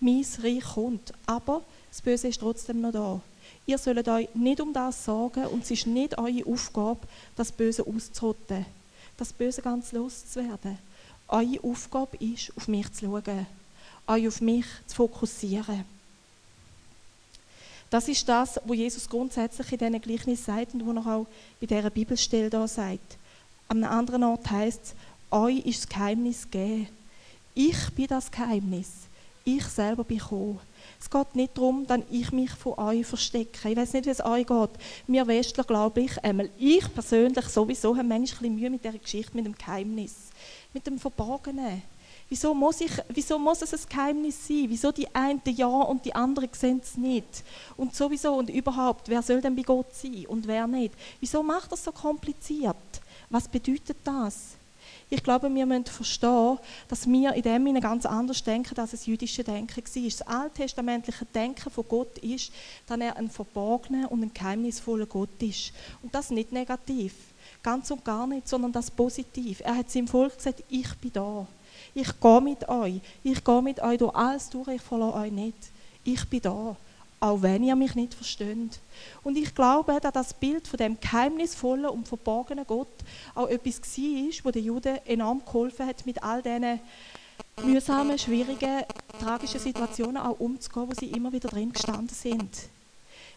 Mein 0.00 0.24
Reich 0.42 0.64
kommt. 0.64 1.12
Aber 1.26 1.60
das 1.90 2.00
Böse 2.00 2.28
ist 2.28 2.40
trotzdem 2.40 2.80
noch 2.80 2.92
da. 2.92 3.20
Ihr 3.66 3.76
sollt 3.76 4.08
euch 4.08 4.34
nicht 4.34 4.62
um 4.62 4.72
das 4.72 5.04
sorgen 5.04 5.44
und 5.48 5.64
es 5.64 5.72
ist 5.72 5.86
nicht 5.86 6.16
eure 6.16 6.46
Aufgabe, 6.46 7.00
das 7.36 7.52
Böse 7.52 7.86
auszurotten. 7.86 8.64
Das 9.18 9.30
Böse 9.30 9.60
ganz 9.60 9.92
loszuwerden. 9.92 10.78
Eure 11.28 11.62
Aufgabe 11.62 12.16
ist, 12.18 12.52
auf 12.56 12.68
mich 12.68 12.90
zu 12.92 13.04
schauen, 13.06 13.46
euch 14.06 14.28
auf 14.28 14.40
mich 14.40 14.64
zu 14.86 14.96
fokussieren. 14.96 15.84
Das 17.90 18.08
ist 18.08 18.28
das, 18.28 18.60
was 18.64 18.76
Jesus 18.76 19.08
grundsätzlich 19.08 19.72
in 19.72 19.78
diesen 19.78 20.00
Gleichnissen 20.00 20.44
sagt 20.44 20.74
und 20.74 20.86
was 20.86 21.06
er 21.06 21.14
auch 21.14 21.26
bei 21.60 21.66
dieser 21.66 21.90
Bibelstelle 21.90 22.50
da 22.50 22.66
sagt. 22.68 23.18
An 23.68 23.82
einem 23.82 23.92
anderen 23.92 24.24
Ort 24.24 24.50
heißt 24.50 24.80
es, 24.82 24.94
euch 25.30 25.64
ist 25.66 25.84
das 25.84 25.88
Geheimnis 25.88 26.50
gegeben. 26.50 26.88
Ich 27.54 27.90
bin 27.90 28.06
das 28.06 28.30
Geheimnis. 28.30 28.88
Ich 29.44 29.64
selber 29.64 30.04
bin 30.04 30.18
gekommen. 30.18 30.60
Es 31.00 31.08
geht 31.08 31.34
nicht 31.34 31.56
darum, 31.56 31.86
dass 31.86 32.00
ich 32.10 32.32
mich 32.32 32.50
von 32.50 32.74
euch 32.74 33.06
verstecke. 33.06 33.70
Ich 33.70 33.76
weiß 33.76 33.94
nicht, 33.94 34.06
wie 34.06 34.10
es 34.10 34.24
euch 34.24 34.46
geht. 34.46 34.70
Wir 35.06 35.26
Westler, 35.26 35.64
glaube 35.64 36.02
ich, 36.02 36.22
einmal 36.24 36.50
ich 36.58 36.92
persönlich 36.92 37.46
sowieso, 37.46 37.96
habe 37.96 38.06
manchmal 38.06 38.20
ein 38.20 38.20
bisschen 38.20 38.54
Mühe 38.56 38.70
mit 38.70 38.84
dieser 38.84 38.98
Geschichte, 38.98 39.36
mit 39.36 39.46
dem 39.46 39.56
Geheimnis. 39.56 40.27
Mit 40.72 40.86
dem 40.86 40.98
Verborgenen. 40.98 41.82
Wieso 42.28 42.52
muss, 42.52 42.82
ich, 42.82 42.92
wieso 43.08 43.38
muss 43.38 43.62
es 43.62 43.72
ein 43.72 43.88
Geheimnis 43.88 44.46
sein? 44.46 44.66
Wieso 44.68 44.92
die 44.92 45.12
einen 45.14 45.40
ja 45.46 45.66
und 45.66 46.04
die 46.04 46.14
anderen 46.14 46.50
sehen 46.52 46.80
es 46.82 46.96
nicht? 46.96 47.42
Und 47.76 47.94
sowieso 47.94 48.34
und 48.34 48.50
überhaupt, 48.50 49.08
wer 49.08 49.22
soll 49.22 49.40
denn 49.40 49.56
bei 49.56 49.62
Gott 49.62 49.94
sein 49.94 50.26
und 50.26 50.46
wer 50.46 50.66
nicht? 50.66 50.94
Wieso 51.20 51.42
macht 51.42 51.72
das 51.72 51.84
so 51.84 51.92
kompliziert? 51.92 52.76
Was 53.30 53.48
bedeutet 53.48 53.96
das? 54.04 54.58
Ich 55.10 55.22
glaube, 55.22 55.52
wir 55.52 55.64
müssen 55.64 55.86
verstehen, 55.86 56.58
dass 56.88 57.06
wir 57.06 57.32
in 57.32 57.42
dem 57.42 57.64
Sinne 57.64 57.80
ganz 57.80 58.04
anders 58.04 58.44
denken, 58.44 58.78
als 58.78 58.90
das 58.90 59.06
jüdische 59.06 59.42
Denken 59.42 59.82
war. 59.82 60.04
Das 60.04 60.22
alttestamentliche 60.22 61.24
Denken 61.24 61.70
von 61.70 61.84
Gott 61.88 62.18
ist, 62.18 62.52
dass 62.86 63.00
er 63.00 63.16
ein 63.16 63.30
verborgener 63.30 64.12
und 64.12 64.22
ein 64.22 64.34
geheimnisvoller 64.34 65.06
Gott 65.06 65.30
ist. 65.40 65.72
Und 66.02 66.14
das 66.14 66.28
nicht 66.28 66.52
negativ, 66.52 67.14
ganz 67.62 67.90
und 67.90 68.04
gar 68.04 68.26
nicht, 68.26 68.48
sondern 68.48 68.72
das 68.72 68.90
positiv. 68.90 69.60
Er 69.60 69.76
hat 69.76 69.90
seinem 69.90 70.08
Volk 70.08 70.36
gesagt, 70.36 70.62
ich 70.68 70.94
bin 70.96 71.12
da. 71.12 71.46
Ich 71.94 72.20
gehe 72.20 72.40
mit 72.40 72.68
euch. 72.68 73.00
Ich 73.22 73.42
gehe 73.42 73.62
mit 73.62 73.80
euch 73.80 73.98
durch 73.98 74.14
alles 74.14 74.50
durch, 74.50 74.68
ich 74.68 74.82
verlasse 74.82 75.16
euch 75.18 75.32
nicht. 75.32 75.56
Ich 76.04 76.28
bin 76.28 76.40
da 76.40 76.76
auch 77.20 77.42
wenn 77.42 77.64
ihr 77.64 77.76
mich 77.76 77.94
nicht 77.94 78.14
versteht. 78.14 78.80
Und 79.22 79.36
ich 79.36 79.54
glaube, 79.54 79.98
dass 80.00 80.12
das 80.12 80.34
Bild 80.34 80.68
von 80.68 80.76
dem 80.76 80.98
geheimnisvollen 81.00 81.86
und 81.86 82.06
verborgenen 82.06 82.66
Gott 82.66 82.88
auch 83.34 83.48
etwas 83.48 83.80
war, 83.80 84.44
wo 84.44 84.50
den 84.50 84.64
Juden 84.64 84.98
enorm 85.04 85.44
geholfen 85.44 85.86
hat, 85.86 86.06
mit 86.06 86.22
all 86.22 86.42
diesen 86.42 86.80
mühsamen, 87.64 88.18
schwierigen, 88.18 88.84
tragischen 89.20 89.60
Situationen 89.60 90.18
auch 90.18 90.38
umzugehen, 90.38 90.88
wo 90.88 90.94
sie 90.94 91.10
immer 91.10 91.32
wieder 91.32 91.48
drin 91.48 91.72
gestanden 91.72 92.14
sind. 92.14 92.68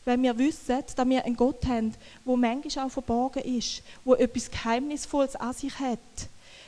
Wenn 0.05 0.23
wir 0.23 0.37
wissen, 0.37 0.83
dass 0.95 1.07
wir 1.07 1.25
einen 1.25 1.35
Gott 1.35 1.65
haben, 1.65 1.93
der 2.25 2.35
manchmal 2.37 2.85
auch 2.85 2.91
verborgen 2.91 3.43
ist, 3.43 3.83
wo 4.03 4.15
etwas 4.15 4.49
Geheimnisvolles 4.49 5.35
an 5.35 5.53
sich 5.53 5.77
hat, 5.79 5.99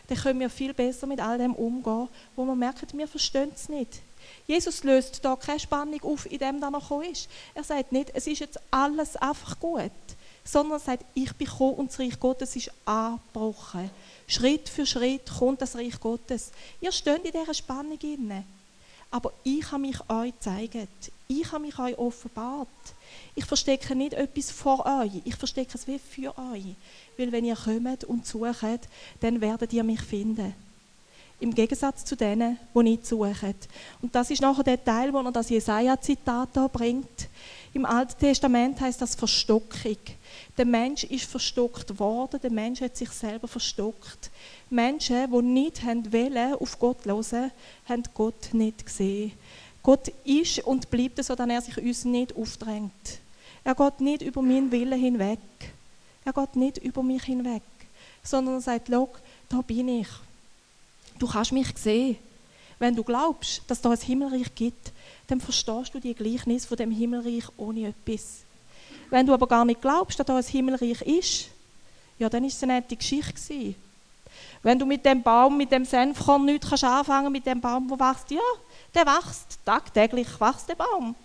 dann 0.08 0.18
können 0.18 0.40
wir 0.40 0.50
viel 0.50 0.74
besser 0.74 1.08
mit 1.08 1.20
all 1.20 1.38
dem 1.38 1.56
umgehen, 1.56 2.10
wo 2.36 2.46
wir 2.46 2.56
merken, 2.56 2.88
wir 2.98 3.08
verstehen 3.08 3.52
es 3.56 3.70
nicht 3.70 4.02
Jesus 4.48 4.84
löst 4.84 5.24
da 5.24 5.36
keine 5.36 5.60
Spannung 5.60 6.02
auf, 6.04 6.30
in 6.32 6.40
dem 6.40 6.62
er 6.62 6.72
noch 6.72 7.02
ist. 7.02 7.30
Er 7.54 7.64
sagt 7.64 7.92
nicht, 7.92 8.12
es 8.14 8.28
ist 8.28 8.40
jetzt 8.40 8.60
alles 8.72 9.16
einfach 9.16 9.60
gut, 9.60 9.92
sondern 10.44 10.78
er 10.78 10.80
sagt, 10.80 11.06
ich 11.14 11.34
bin 11.34 11.48
gekommen 11.48 11.76
und 11.76 11.92
das 11.92 12.00
Reich 12.00 12.20
Gottes 12.20 12.56
ist 12.56 12.72
angebrochen. 12.86 13.90
Schritt 14.28 14.70
für 14.70 14.86
Schritt 14.86 15.30
kommt 15.40 15.62
das 15.62 15.76
Reich 15.76 16.00
Gottes. 16.00 16.52
Ihr 16.82 16.92
steht 16.92 17.26
in 17.26 17.32
dieser 17.32 17.54
Spannung 17.54 18.00
inne. 18.02 18.44
Aber 19.12 19.32
ich 19.44 19.72
habe 19.72 19.82
mich 19.82 19.98
euch 20.10 20.34
gezeigt. 20.34 21.12
Ich 21.28 21.52
habe 21.52 21.64
mich 21.64 21.78
euch 21.78 21.98
offenbart. 21.98 22.68
Ich 23.36 23.46
verstecke 23.46 23.96
nicht 23.96 24.14
etwas 24.14 24.52
vor 24.52 24.86
euch. 24.86 25.22
Ich 25.26 25.36
verstecke 25.36 25.76
es 25.76 25.88
wie 25.88 26.00
für 26.00 26.38
euch. 26.38 26.76
Weil 27.18 27.32
wenn 27.32 27.46
ihr 27.46 27.56
kommt 27.56 28.04
und 28.04 28.26
sucht, 28.26 28.88
dann 29.20 29.42
werdet 29.42 29.74
ihr 29.74 29.84
mich 29.84 30.02
finden 30.02 30.54
im 31.44 31.54
Gegensatz 31.54 32.06
zu 32.06 32.16
denen, 32.16 32.58
die 32.74 32.84
nicht 32.84 33.06
suchen. 33.06 33.56
Und 34.02 34.16
das 34.16 34.32
ist 34.32 34.42
nachher 34.42 34.64
der 34.64 34.84
Teil, 34.84 35.12
wo 35.12 35.20
er 35.20 35.32
das 35.32 35.50
Jesaja-Zitat 35.50 36.50
hier 36.54 36.70
bringt. 36.70 37.28
Im 37.74 37.86
Alten 37.86 38.18
Testament 38.18 38.80
heißt 38.80 39.02
das 39.02 39.16
Verstockung. 39.16 39.98
Der 40.58 40.66
Mensch 40.66 41.04
ist 41.04 41.26
verstockt 41.26 42.00
worden, 42.00 42.40
der 42.42 42.52
Mensch 42.52 42.80
hat 42.80 42.96
sich 42.96 43.10
selber 43.10 43.48
verstockt. 43.48 44.32
Menschen, 44.70 45.32
die 45.32 45.42
nicht 45.42 45.86
wollen, 45.86 46.54
auf 46.54 46.80
Gott 46.80 47.06
hören, 47.06 47.52
haben 47.90 48.04
Gott 48.14 48.54
nicht 48.54 48.86
gesehen. 48.86 49.34
Gott 49.84 50.08
ist 50.24 50.60
und 50.60 50.90
bleibt 50.90 51.24
so, 51.24 51.36
dass 51.36 51.50
er 51.50 51.62
sich 51.62 51.78
uns 51.78 52.06
nicht 52.06 52.36
aufdrängt. 52.36 53.20
Er 53.66 53.76
geht 53.76 54.00
nicht 54.00 54.22
über 54.22 54.42
meinen 54.42 54.72
Willen 54.72 55.00
hinweg. 55.00 55.40
Er 56.26 56.34
geht 56.34 56.56
nicht 56.56 56.78
über 56.78 57.04
mich 57.04 57.24
hinweg, 57.24 57.62
sondern 58.24 58.56
er 58.56 58.62
sagt, 58.62 58.90
da 58.90 59.62
bin 59.62 59.90
ich. 59.90 60.08
Du 61.20 61.28
kannst 61.28 61.52
mich 61.52 61.68
sehen. 61.78 62.18
Wenn 62.80 62.96
du 62.96 63.04
glaubst, 63.04 63.62
dass 63.68 63.82
da 63.82 63.92
ein 63.92 63.98
Himmelreich 63.98 64.56
gibt, 64.56 64.92
dann 65.28 65.40
verstehst 65.40 65.94
du 65.94 66.00
die 66.00 66.14
Gleichnis 66.14 66.66
von 66.66 66.78
dem 66.78 66.92
Himmelreich 66.92 67.46
ohne 67.58 67.90
etwas. 67.90 68.42
Wenn 69.10 69.26
du 69.26 69.34
aber 69.34 69.48
gar 69.48 69.64
nicht 69.64 69.82
glaubst, 69.82 70.20
dass 70.20 70.26
da 70.26 70.36
ein 70.36 70.44
Himmelreich 70.44 71.02
ist, 71.02 71.50
ja, 72.20 72.30
dann 72.30 72.44
ist 72.44 72.56
es 72.56 72.64
eine 72.64 72.74
nette 72.74 72.96
Geschichte 72.96 73.34
gewesen. 73.34 73.76
Wenn 74.64 74.80
du 74.80 74.86
mit 74.86 75.06
dem 75.06 75.22
Baum, 75.22 75.58
mit 75.58 75.72
dem 75.72 75.86
Senfkorn 75.86 76.46
nichts 76.46 76.70
kannst 76.70 76.84
anfangen, 76.84 77.32
mit 77.32 77.46
dem 77.46 77.62
Baum, 77.62 77.88
der 77.88 78.00
wächst, 78.00 78.32
ja, 78.32 78.40
der 78.94 79.06
wächst, 79.06 79.60
tagtäglich 79.66 80.28
wächst 80.40 80.70
der 80.70 80.76
Baum. 80.76 81.16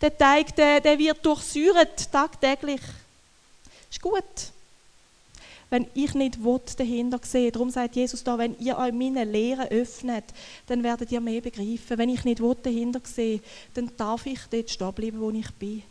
Der 0.00 0.16
Teig, 0.16 0.54
der, 0.56 0.80
der 0.80 0.98
wird 0.98 1.24
durchsäuert, 1.24 2.10
tagtäglich. 2.10 2.80
Ist 3.90 4.00
gut 4.00 4.52
wenn 5.72 5.86
ich 5.94 6.12
nicht 6.12 6.38
dahinter 6.76 7.18
sehe. 7.22 7.50
Darum 7.50 7.70
sagt 7.70 7.96
Jesus 7.96 8.22
da, 8.22 8.36
wenn 8.36 8.54
ihr 8.58 8.76
euch 8.76 8.92
meine 8.92 9.24
Lehre 9.24 9.70
öffnet, 9.70 10.24
dann 10.66 10.82
werdet 10.82 11.10
ihr 11.10 11.20
mehr 11.22 11.40
begreifen. 11.40 11.96
Wenn 11.96 12.10
ich 12.10 12.24
nicht 12.24 12.42
dahinter 12.62 13.00
sehe, 13.02 13.40
dann 13.72 13.90
darf 13.96 14.26
ich 14.26 14.38
dort 14.50 14.68
stehen 14.68 14.92
bleiben, 14.92 15.18
wo 15.18 15.30
ich 15.30 15.50
bin. 15.52 15.82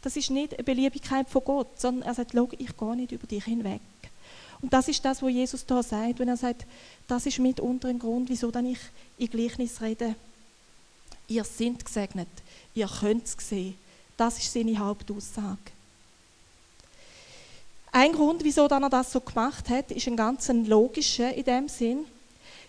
Das 0.00 0.16
ist 0.16 0.30
nicht 0.30 0.54
eine 0.54 0.64
Beliebigkeit 0.64 1.28
von 1.28 1.44
Gott, 1.44 1.78
sondern 1.78 2.08
er 2.08 2.14
sagt, 2.14 2.30
schau, 2.32 2.48
ich 2.56 2.74
gehe 2.74 2.96
nicht 2.96 3.12
über 3.12 3.26
dich 3.26 3.44
hinweg. 3.44 3.82
Und 4.62 4.72
das 4.72 4.88
ist 4.88 5.04
das, 5.04 5.20
was 5.20 5.30
Jesus 5.30 5.66
da 5.66 5.82
sagt, 5.82 6.18
wenn 6.18 6.28
er 6.28 6.38
sagt, 6.38 6.64
das 7.06 7.26
ist 7.26 7.38
mitunter 7.38 7.88
ein 7.88 7.98
Grund, 7.98 8.30
wieso 8.30 8.50
dann 8.50 8.64
ich 8.64 8.78
in 9.18 9.28
Gleichnis 9.28 9.82
rede. 9.82 10.14
Ihr 11.28 11.44
seid 11.44 11.84
gesegnet, 11.84 12.28
ihr 12.74 12.88
könnt 12.88 13.24
es 13.24 13.36
sehen. 13.38 13.76
Das 14.16 14.38
ist 14.38 14.52
seine 14.52 14.78
Hauptaussage. 14.78 15.58
Ein 17.92 18.12
Grund, 18.12 18.44
wieso 18.44 18.66
er 18.66 18.90
das 18.90 19.12
so 19.12 19.20
gemacht 19.20 19.68
hat, 19.70 19.90
ist 19.90 20.06
ein 20.06 20.16
ganz 20.16 20.48
logischer 20.48 21.32
in 21.34 21.44
dem 21.44 21.68
Sinn. 21.68 22.04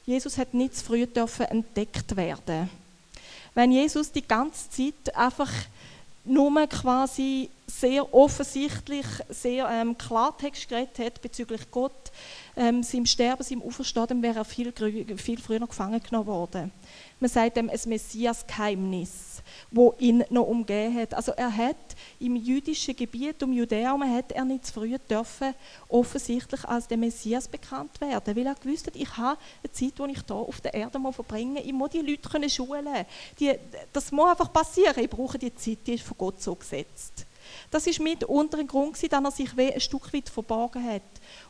Jesus 0.05 0.37
hat 0.37 0.53
nicht 0.53 0.77
zu 0.77 0.85
früh 0.85 1.05
dürfen 1.05 1.45
entdeckt 1.47 2.15
werden. 2.15 2.69
Wenn 3.53 3.71
Jesus 3.71 4.11
die 4.11 4.25
ganze 4.25 4.69
Zeit 4.69 5.15
einfach 5.15 5.51
nur 6.23 6.67
quasi 6.67 7.49
sehr 7.65 8.13
offensichtlich, 8.13 9.05
sehr 9.29 9.67
ähm, 9.69 9.97
Klartext 9.97 10.69
geredet 10.69 10.99
hat 10.99 11.21
bezüglich 11.21 11.61
Gott, 11.71 12.11
ähm, 12.55 12.83
seinem 12.83 13.05
Sterben, 13.05 13.43
seinem 13.43 13.61
Auferstehen, 13.61 14.21
wäre 14.21 14.39
er 14.39 14.45
viel, 14.45 14.71
viel 15.17 15.39
früher 15.39 15.65
gefangen 15.67 16.01
genommen 16.01 16.27
worden. 16.27 16.71
Man 17.19 17.29
sagt 17.29 17.57
dem 17.57 17.69
ein 17.69 17.79
Messias-Geheimnis, 17.85 19.41
wo 19.71 19.95
ihn 19.97 20.23
noch 20.29 20.47
umgeben 20.47 20.95
hat. 20.95 21.15
Also 21.15 21.31
er 21.31 21.55
hat 21.55 21.75
im 22.19 22.35
jüdischen 22.35 22.95
Gebiet 22.95 23.41
um 23.41 23.51
Judäum 23.51 24.03
hat 24.03 24.31
er 24.33 24.45
nicht 24.45 24.67
zu 24.67 24.73
früh 24.73 24.97
dürfen 25.09 25.55
offensichtlich 25.89 26.63
als 26.65 26.87
der 26.87 26.97
Messias 26.97 27.47
bekannt 27.47 27.99
werden, 28.01 28.35
weil 28.35 28.45
er 28.45 28.53
gewusst 28.53 28.85
hat, 28.85 28.95
ich 28.95 29.17
habe 29.17 29.39
eine 29.63 29.71
Zeit, 29.71 29.93
die 29.97 30.11
ich 30.11 30.21
hier 30.27 30.35
auf 30.35 30.61
der 30.61 30.75
Erde 30.75 30.99
mal 30.99 31.11
verbringe, 31.11 31.61
ich 31.61 31.73
muss 31.73 31.89
die 31.89 32.01
Leute 32.01 32.49
schulen. 32.49 32.87
Die, 33.39 33.53
das 33.91 34.11
muss 34.11 34.29
einfach 34.29 34.53
passieren. 34.53 35.03
Ich 35.03 35.09
brauche 35.09 35.39
die 35.39 35.55
Zeit, 35.55 35.79
die 35.87 35.95
ist 35.95 36.03
von 36.03 36.17
Gott 36.17 36.41
so 36.41 36.53
gesetzt. 36.53 37.25
Das 37.71 37.87
ist 37.87 37.99
mit 37.99 38.23
unter 38.23 38.59
ein 38.59 38.67
Grund, 38.67 38.95
dass 38.95 39.23
er 39.23 39.31
sich 39.31 39.49
ein 39.57 39.79
Stück 39.79 40.13
weit 40.13 40.29
verborgen 40.29 40.83
hat. 40.83 41.01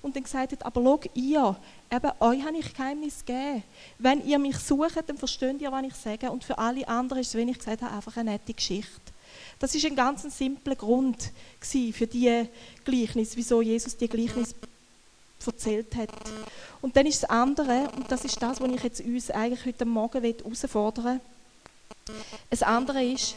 Und 0.01 0.15
dann 0.15 0.23
gesagt 0.23 0.51
hat, 0.51 0.65
aber 0.65 0.81
schau, 0.81 0.99
ihr, 1.13 1.55
eben 1.91 2.11
euch 2.19 2.45
habe 2.45 2.57
ich 2.57 2.73
Geheimnis 2.73 3.23
gegeben. 3.25 3.63
Wenn 3.99 4.25
ihr 4.25 4.39
mich 4.39 4.57
sucht, 4.57 5.03
dann 5.07 5.17
versteht 5.17 5.61
ihr, 5.61 5.71
was 5.71 5.85
ich 5.85 5.95
sage. 5.95 6.31
Und 6.31 6.43
für 6.43 6.57
alle 6.57 6.87
anderen 6.87 7.21
ist 7.21 7.29
es, 7.29 7.35
wie 7.35 7.49
ich 7.49 7.57
gesagt 7.57 7.81
habe, 7.81 7.95
einfach 7.95 8.17
eine 8.17 8.31
nette 8.31 8.53
Geschichte. 8.53 9.01
Das 9.59 9.73
ist 9.73 9.85
ein 9.85 9.95
ganz 9.95 10.23
simpler 10.37 10.75
Grund 10.75 11.31
für 11.59 12.07
die 12.07 12.47
Gleichnis, 12.85 13.35
wieso 13.35 13.61
Jesus 13.61 13.97
die 13.97 14.07
Gleichnis 14.07 14.55
erzählt 15.45 15.95
hat. 15.95 16.09
Und 16.81 16.95
dann 16.95 17.05
ist 17.05 17.23
das 17.23 17.29
andere, 17.29 17.89
und 17.95 18.11
das 18.11 18.25
ist 18.25 18.41
das, 18.41 18.59
was 18.59 18.69
ich 18.69 18.83
jetzt 18.83 19.01
uns 19.01 19.31
eigentlich 19.31 19.65
heute 19.65 19.85
Morgen 19.85 20.21
herausfordern 20.21 21.21
will. 22.05 22.15
Das 22.49 22.63
andere 22.63 23.03
ist, 23.03 23.35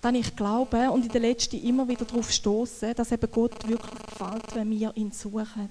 dass 0.00 0.14
ich 0.14 0.36
glaube 0.36 0.90
und 0.90 1.06
in 1.06 1.12
der 1.12 1.20
letzten 1.20 1.62
immer 1.62 1.88
wieder 1.88 2.04
darauf 2.04 2.30
stoße, 2.30 2.94
dass 2.94 3.12
eben 3.12 3.30
Gott 3.30 3.66
wirklich 3.66 4.02
gefällt, 4.06 4.54
wenn 4.54 4.70
wir 4.70 4.96
ihn 4.96 5.10
suchen, 5.12 5.70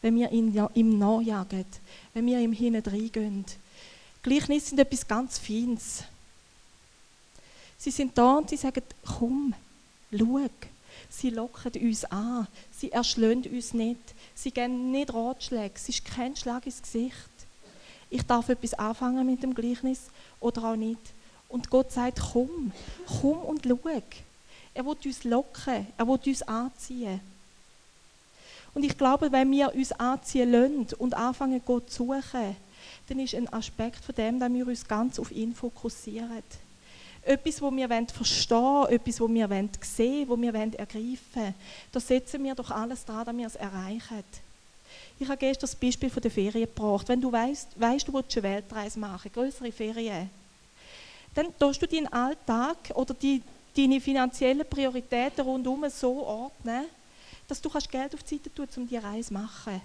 wenn 0.00 0.16
wir 0.16 0.30
ihn, 0.30 0.54
ja, 0.54 0.70
ihm 0.74 0.98
nachjagen, 0.98 1.66
wenn 2.14 2.26
wir 2.26 2.38
ihm 2.38 2.52
hineingehen. 2.52 3.44
Gleichnisse 4.22 4.68
sind 4.68 4.80
etwas 4.80 5.06
ganz 5.06 5.38
Feines. 5.38 6.04
Sie 7.76 7.90
sind 7.90 8.16
da 8.16 8.38
und 8.38 8.50
sie 8.50 8.56
sagen, 8.56 8.82
komm, 9.04 9.54
schau. 10.16 10.48
Sie 11.08 11.30
locken 11.30 11.72
uns 11.80 12.04
an. 12.04 12.46
Sie 12.70 12.92
erschlönen 12.92 13.44
uns 13.44 13.72
nicht. 13.72 14.00
Sie 14.34 14.50
geben 14.50 14.90
nicht 14.90 15.12
Ratschläge. 15.12 15.74
Es 15.74 15.88
ist 15.88 16.04
kein 16.04 16.36
Schlag 16.36 16.66
ins 16.66 16.82
Gesicht. 16.82 17.14
Ich 18.10 18.22
darf 18.22 18.48
etwas 18.48 18.74
anfangen 18.74 19.26
mit 19.26 19.42
dem 19.42 19.54
Gleichnis 19.54 20.02
oder 20.40 20.64
auch 20.64 20.76
nicht. 20.76 21.00
Und 21.48 21.70
Gott 21.70 21.92
sagt, 21.92 22.20
komm, 22.32 22.72
komm 23.20 23.38
und 23.38 23.64
schau. 23.66 23.78
Er 24.74 24.84
will 24.84 24.96
uns 25.04 25.24
locken, 25.24 25.86
er 25.96 26.06
will 26.06 26.20
uns 26.24 26.42
anziehen. 26.42 27.20
Und 28.74 28.84
ich 28.84 28.96
glaube, 28.96 29.32
wenn 29.32 29.50
wir 29.50 29.74
uns 29.74 29.92
anziehen 29.92 30.52
lassen 30.52 30.86
und 30.98 31.14
anfangen, 31.14 31.60
Gott 31.64 31.90
zu 31.90 32.04
suchen, 32.04 32.56
dann 33.08 33.20
ist 33.20 33.34
ein 33.34 33.52
Aspekt 33.52 34.04
von 34.04 34.14
dem, 34.14 34.38
dass 34.38 34.52
wir 34.52 34.66
uns 34.66 34.86
ganz 34.86 35.18
auf 35.18 35.32
ihn 35.32 35.54
fokussieren. 35.54 36.42
Etwas, 37.22 37.60
wo 37.60 37.70
wir 37.70 37.88
verstehen 37.88 38.58
wollen, 38.58 38.92
etwas, 38.92 39.20
wo 39.20 39.28
wir 39.28 39.48
sehen 39.80 40.28
wollen, 40.28 40.28
wo 40.28 40.40
wir 40.40 40.54
ergreifen 40.54 41.18
wollen. 41.34 41.54
Da 41.92 42.00
setzen 42.00 42.44
wir 42.44 42.54
doch 42.54 42.70
alles 42.70 43.04
dran, 43.04 43.26
dass 43.26 43.36
wir 43.36 43.46
es 43.46 43.56
erreichen. 43.56 44.24
Ich 45.18 45.28
habe 45.28 45.38
gestern 45.38 45.62
das 45.62 45.74
Beispiel 45.74 46.10
von 46.10 46.22
der 46.22 46.30
Ferien 46.30 46.68
gebracht. 46.68 47.08
Wenn 47.08 47.20
du 47.20 47.32
weißt, 47.32 47.68
weißt 47.80 48.06
du 48.06 48.12
willst 48.12 48.36
eine 48.36 48.42
Weltreise 48.44 48.98
machen, 48.98 49.32
größere 49.32 49.72
Ferien, 49.72 50.30
dann 51.38 51.56
tust 51.56 51.80
du 51.80 51.86
deinen 51.86 52.08
Alltag 52.08 52.76
oder 52.94 53.14
die, 53.14 53.40
deine 53.76 54.00
finanziellen 54.00 54.68
Prioritäten 54.68 55.44
rundherum 55.44 55.88
so 55.88 56.26
ordnen, 56.26 56.86
dass 57.46 57.60
du 57.60 57.70
kannst 57.70 57.88
Geld 57.88 58.12
auf 58.12 58.24
die 58.24 58.34
Seite 58.34 58.52
tun, 58.52 58.66
um 58.76 58.88
die 58.88 58.96
Reise 58.96 59.28
zu 59.28 59.34
machen. 59.34 59.80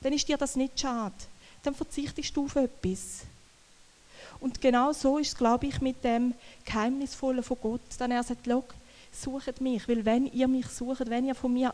Dann 0.00 0.12
ist 0.12 0.26
dir 0.26 0.36
das 0.36 0.56
nicht 0.56 0.80
schade. 0.80 1.14
Dann 1.62 1.76
verzichtest 1.76 2.36
du 2.36 2.46
auf 2.46 2.56
etwas. 2.56 3.20
Und 4.40 4.60
genau 4.60 4.92
so 4.92 5.18
ist 5.18 5.28
es, 5.28 5.36
glaube 5.36 5.68
ich, 5.68 5.80
mit 5.80 6.02
dem 6.02 6.34
Geheimnisvollen 6.64 7.44
von 7.44 7.58
Gott. 7.62 7.80
Dann 7.98 8.10
er 8.10 8.24
sagt, 8.24 8.48
sucht 9.12 9.60
mich, 9.60 9.86
weil 9.86 10.04
wenn 10.04 10.26
ihr 10.32 10.48
mich 10.48 10.66
sucht, 10.66 11.08
wenn 11.08 11.26
ihr 11.26 11.36
von 11.36 11.52
mir 11.52 11.72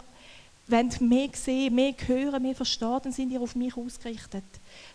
wollt 0.67 1.01
mehr 1.01 1.31
sehen, 1.33 1.75
mehr 1.75 1.95
hören, 2.07 2.43
mehr 2.43 2.55
verstehen, 2.55 3.01
dann 3.03 3.13
sind 3.13 3.31
ihr 3.31 3.41
auf 3.41 3.55
mich 3.55 3.75
ausgerichtet. 3.75 4.45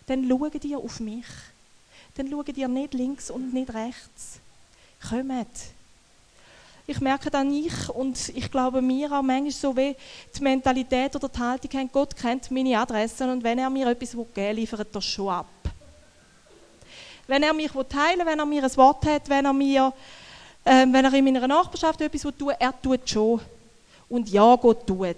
Dann 0.06 0.28
schaut 0.28 0.64
ihr 0.64 0.78
auf 0.78 1.00
mich. 1.00 1.26
Dann 2.16 2.30
schaut 2.30 2.56
ihr 2.56 2.68
nicht 2.68 2.94
links 2.94 3.30
und 3.30 3.52
nicht 3.52 3.74
rechts. 3.74 4.38
Kommt. 5.08 5.48
Ich 6.86 7.00
merke 7.00 7.30
dann 7.30 7.52
ich 7.52 7.88
und 7.88 8.28
ich 8.28 8.50
glaube 8.50 8.82
mir 8.82 9.10
auch 9.10 9.22
manchmal 9.22 9.50
so 9.50 9.74
wie 9.74 9.96
die 10.36 10.42
Mentalität 10.42 11.16
oder 11.16 11.28
die 11.28 11.38
Haltung 11.38 11.70
haben, 11.72 11.90
Gott 11.90 12.14
kennt 12.14 12.50
meine 12.50 12.78
Adressen 12.78 13.30
und 13.30 13.42
wenn 13.42 13.58
er 13.58 13.70
mir 13.70 13.88
etwas 13.88 14.10
geben 14.10 14.28
will, 14.34 14.50
liefert 14.52 14.94
er 14.94 15.00
schon 15.00 15.30
ab. 15.30 15.46
Wenn 17.26 17.42
er 17.42 17.54
mich 17.54 17.70
teilen 17.70 18.18
will, 18.18 18.26
wenn 18.26 18.38
er 18.38 18.44
mir 18.44 18.64
ein 18.64 18.76
Wort 18.76 19.06
hat, 19.06 19.28
wenn 19.30 19.46
er 19.46 19.52
mir, 19.54 19.94
äh, 20.62 20.86
wenn 20.86 21.04
er 21.06 21.14
in 21.14 21.24
meiner 21.24 21.48
Nachbarschaft 21.48 22.02
etwas 22.02 22.20
tun 22.20 22.34
will, 22.38 22.56
er 22.58 22.80
tut 22.82 23.08
schon. 23.08 23.40
Und 24.10 24.28
ja, 24.28 24.54
Gott 24.56 24.86
tut. 24.86 25.16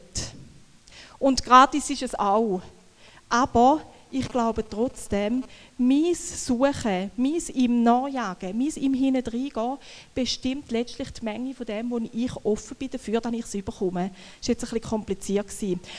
Und 1.19 1.43
gratis 1.43 1.91
ist 1.91 2.03
es 2.03 2.15
auch. 2.15 2.63
Aber 3.29 3.81
ich 4.13 4.29
glaube 4.29 4.65
trotzdem, 4.69 5.43
mein 5.79 6.15
Suchen, 6.15 7.11
mein 7.17 7.43
ihm 7.53 7.83
nachjagen, 7.83 8.57
mein 8.57 8.73
ihm 8.77 8.95
hineingehen, 8.95 9.79
bestimmt 10.15 10.71
letztlich 10.71 11.11
die 11.12 11.25
Menge 11.25 11.55
von 11.55 11.67
dem, 11.67 11.91
wo 11.91 11.99
ich 11.99 12.37
offen 12.45 12.77
bin 12.79 12.91
dafür, 12.91 13.21
dass 13.21 13.33
ich 13.33 13.45
es 13.45 13.55
überkomme. 13.55 14.11
Das 14.41 14.49
war 14.49 14.55
jetzt 14.55 14.65
ein 14.65 14.71
bisschen 14.71 14.91
kompliziert. 14.91 15.47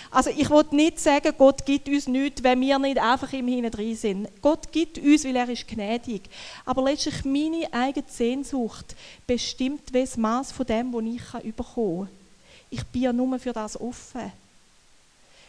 Also 0.10 0.32
ich 0.32 0.50
wollte 0.50 0.76
nicht 0.76 1.00
sagen, 1.00 1.32
Gott 1.38 1.64
gibt 1.66 1.88
uns 1.90 2.08
nichts, 2.08 2.44
wenn 2.44 2.60
wir 2.60 2.80
nicht 2.80 2.98
einfach 2.98 3.32
im 3.34 3.48
hinein 3.48 3.96
sind. 3.96 4.30
Gott 4.42 4.72
gibt 4.72 4.98
uns, 4.98 5.24
weil 5.24 5.36
er 5.36 5.50
ist 5.50 5.68
gnädig. 5.68 6.24
Aber 6.66 6.84
letztlich 6.84 7.24
meine 7.24 7.72
eigene 7.72 8.06
Sehnsucht 8.10 8.96
bestimmt 9.28 9.94
das 9.94 10.18
Maß 10.18 10.52
von 10.52 10.66
dem, 10.66 10.92
was 10.92 11.04
ich 11.04 11.46
überkommen 11.46 12.08
kann. 12.08 12.16
Ich 12.70 12.84
bin 12.86 13.04
ja 13.04 13.14
nur 13.14 13.38
für 13.38 13.54
das 13.54 13.80
offen. 13.80 14.32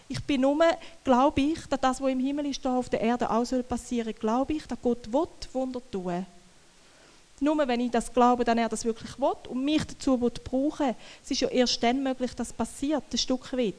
Ich 0.08 0.24
bin 0.24 0.40
nur, 0.40 0.58
glaube 1.04 1.40
ich, 1.40 1.66
dass 1.66 1.80
das, 1.80 2.00
was 2.00 2.10
im 2.10 2.20
Himmel 2.20 2.46
ist, 2.46 2.64
da 2.64 2.76
auf 2.76 2.88
der 2.88 3.00
Erde 3.00 3.30
auch 3.30 3.44
soll. 3.44 3.62
Glaube 4.18 4.54
ich, 4.54 4.66
dass 4.66 4.78
Gott 4.80 5.12
will, 5.12 5.28
Wunder 5.52 5.82
tun. 5.90 6.26
Nur 7.40 7.68
wenn 7.68 7.80
ich 7.80 7.90
das 7.90 8.12
glaube, 8.12 8.42
dann 8.42 8.58
er 8.58 8.68
das 8.68 8.84
wirklich 8.84 9.18
will 9.18 9.34
und 9.48 9.64
mich 9.64 9.84
dazu 9.86 10.20
will 10.20 10.30
brauchen. 10.30 10.94
Es 11.22 11.30
ist 11.30 11.40
ja 11.40 11.48
erst 11.48 11.82
dann 11.82 12.02
möglich, 12.02 12.34
dass 12.34 12.48
es 12.48 12.52
passiert, 12.52 13.04
ein 13.12 13.18
Stück 13.18 13.52
weit. 13.52 13.74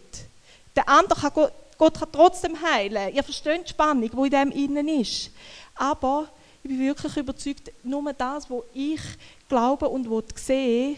Der 0.75 0.87
andere 0.87 1.19
kann 1.19 1.31
Gott, 1.33 1.53
Gott 1.77 1.99
kann 1.99 2.11
trotzdem 2.11 2.61
heilen. 2.61 3.13
Ihr 3.13 3.23
versteht 3.23 3.65
die 3.65 3.69
Spannung, 3.69 4.09
die 4.09 4.17
in 4.17 4.29
dem 4.29 4.51
innen 4.51 4.87
ist. 4.87 5.31
Aber 5.75 6.29
ich 6.63 6.69
bin 6.69 6.79
wirklich 6.79 7.17
überzeugt, 7.17 7.71
nur 7.83 8.13
das, 8.13 8.49
was 8.49 8.63
ich 8.73 9.01
glaube 9.49 9.89
und 9.89 10.07
sehe, 10.37 10.95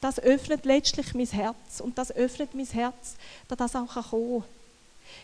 das 0.00 0.18
öffnet 0.18 0.64
letztlich 0.64 1.14
mein 1.14 1.26
Herz. 1.26 1.80
Und 1.80 1.98
das 1.98 2.10
öffnet 2.10 2.54
mein 2.54 2.66
Herz, 2.66 3.16
dass 3.46 3.58
das 3.58 3.76
auch 3.76 4.10
kommen 4.10 4.40
kann. 4.40 4.59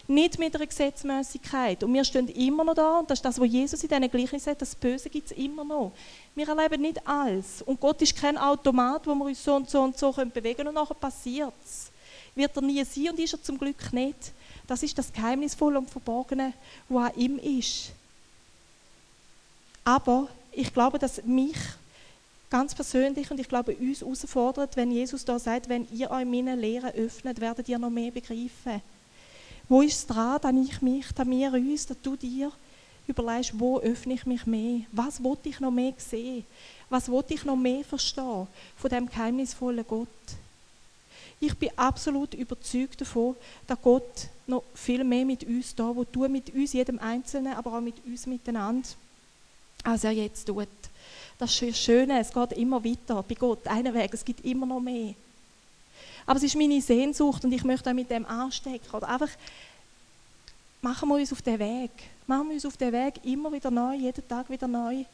Nicht 0.09 0.39
mit 0.39 0.55
einer 0.55 0.67
Gesetzmäßigkeit. 0.67 1.83
Und 1.83 1.93
wir 1.93 2.05
stehen 2.05 2.29
immer 2.29 2.65
noch 2.65 2.75
da, 2.75 2.99
und 3.01 3.11
das 3.11 3.19
ist 3.19 3.25
das, 3.25 3.41
was 3.41 3.49
Jesus 3.49 3.83
in 3.83 3.89
diesen 3.89 4.11
Gleichnissen 4.11 4.45
sagt, 4.45 4.62
das 4.62 4.75
Böse 4.75 5.11
gibt 5.11 5.31
es 5.31 5.37
immer 5.37 5.65
noch. 5.65 5.93
Wir 6.35 6.49
erleben 6.49 6.83
nicht 6.83 7.07
alles. 7.07 7.62
Und 7.62 7.81
Gott 7.81 8.01
ist 8.03 8.17
kein 8.17 8.39
Automat, 8.39 9.07
wo 9.07 9.15
wir 9.15 9.25
uns 9.25 9.43
so 9.43 9.55
und 9.55 9.69
so 9.69 9.83
und 9.83 9.99
so 9.99 10.12
können 10.12 10.31
bewegen 10.31 10.69
und 10.69 10.75
nachher 10.75 10.95
passiert 10.95 11.55
es. 11.65 11.91
Wird 12.35 12.55
er 12.57 12.62
nie 12.62 12.85
sein 12.85 13.11
und 13.11 13.19
ist 13.19 13.33
er 13.33 13.43
zum 13.43 13.59
Glück 13.59 13.93
nicht. 13.93 14.33
Das 14.67 14.83
ist 14.83 14.97
das 14.99 15.12
Geheimnisvolle 15.12 15.79
und 15.79 15.91
Verborgene, 15.91 16.53
was 16.89 17.12
an 17.12 17.19
ihm 17.19 17.39
ist. 17.39 17.91
Aber 19.85 20.29
ich 20.53 20.73
glaube, 20.73 20.99
dass 20.99 21.23
mich 21.25 21.57
ganz 22.51 22.75
persönlich 22.75 23.31
und 23.31 23.39
ich 23.39 23.49
glaube 23.49 23.75
uns 23.75 24.01
herausfordert, 24.01 24.77
wenn 24.77 24.91
Jesus 24.91 25.25
da 25.25 25.39
sagt, 25.39 25.69
wenn 25.69 25.87
ihr 25.93 26.11
euch 26.11 26.25
meine 26.25 26.55
Lehre 26.55 26.93
öffnet, 26.95 27.41
werdet 27.41 27.69
ihr 27.69 27.79
noch 27.79 27.91
mehr 27.91 28.11
begreifen. 28.11 28.83
Wo 29.68 29.83
ist 29.83 29.98
es 29.98 30.07
dran, 30.07 30.40
dass 30.40 30.55
ich 30.55 30.81
mich, 30.81 31.12
dass 31.12 31.26
wir 31.26 31.52
uns, 31.52 31.87
dass 31.87 32.00
du 32.00 32.16
dir 32.16 32.52
überlegst, 33.07 33.59
wo 33.59 33.79
öffne 33.81 34.14
ich 34.14 34.26
mich 34.26 34.46
mehr? 34.46 34.81
Was 34.92 35.22
wollte 35.22 35.48
ich 35.48 35.61
noch 35.61 35.70
mehr 35.70 35.94
sehen? 35.96 36.44
Was 36.88 37.09
wollte 37.09 37.35
ich 37.35 37.44
noch 37.44 37.57
mehr 37.57 37.85
verstehen 37.85 38.46
von 38.76 38.90
dem 38.90 39.09
geheimnisvollen 39.09 39.85
Gott? 39.87 40.09
Ich 41.38 41.55
bin 41.55 41.70
absolut 41.76 42.33
überzeugt 42.35 43.00
davon, 43.00 43.37
dass 43.66 43.83
Gott 43.83 44.29
noch 44.46 44.62
viel 44.74 45.05
mehr 45.05 45.24
mit 45.24 45.44
uns 45.44 45.74
da, 45.74 45.94
wo 45.94 46.05
du 46.05 46.29
mit 46.29 46.55
uns, 46.55 46.72
jedem 46.72 46.98
Einzelnen, 46.98 47.52
aber 47.52 47.76
auch 47.76 47.81
mit 47.81 48.05
uns 48.07 48.26
miteinander, 48.26 48.88
als 49.83 50.05
er 50.05 50.12
jetzt 50.12 50.46
tut. 50.46 50.68
Das 51.38 51.55
Schöne, 51.55 52.20
es 52.20 52.33
geht 52.33 52.52
immer 52.52 52.83
weiter 52.83 53.22
bei 53.22 53.35
Gott, 53.35 53.66
einen 53.66 53.92
Weg, 53.92 54.14
es 54.14 54.24
gibt 54.24 54.44
immer 54.44 54.64
noch 54.64 54.81
mehr. 54.81 55.14
Aber 56.27 56.37
es 56.37 56.43
ist 56.43 56.57
meine 56.57 56.81
Sehnsucht 56.81 57.45
und 57.45 57.53
ich 57.53 57.65
möchte 57.65 57.89
auch 57.89 57.95
mit 57.95 58.11
dem 58.11 58.27
anstecken. 58.27 58.91
Oder 58.93 59.09
einfach 59.09 59.31
machen 60.83 61.09
wir 61.09 61.17
uns 61.17 61.33
auf 61.33 61.41
den 61.41 61.59
Weg. 61.59 61.91
Machen 62.27 62.49
wir 62.49 62.55
uns 62.55 62.67
auf 62.67 62.77
den 62.77 62.93
Weg 62.93 63.25
immer 63.25 63.53
wieder 63.53 63.71
neu, 63.71 63.95
jeden 63.95 64.27
Tag 64.27 64.51
wieder 64.51 64.67
neu, 64.67 65.05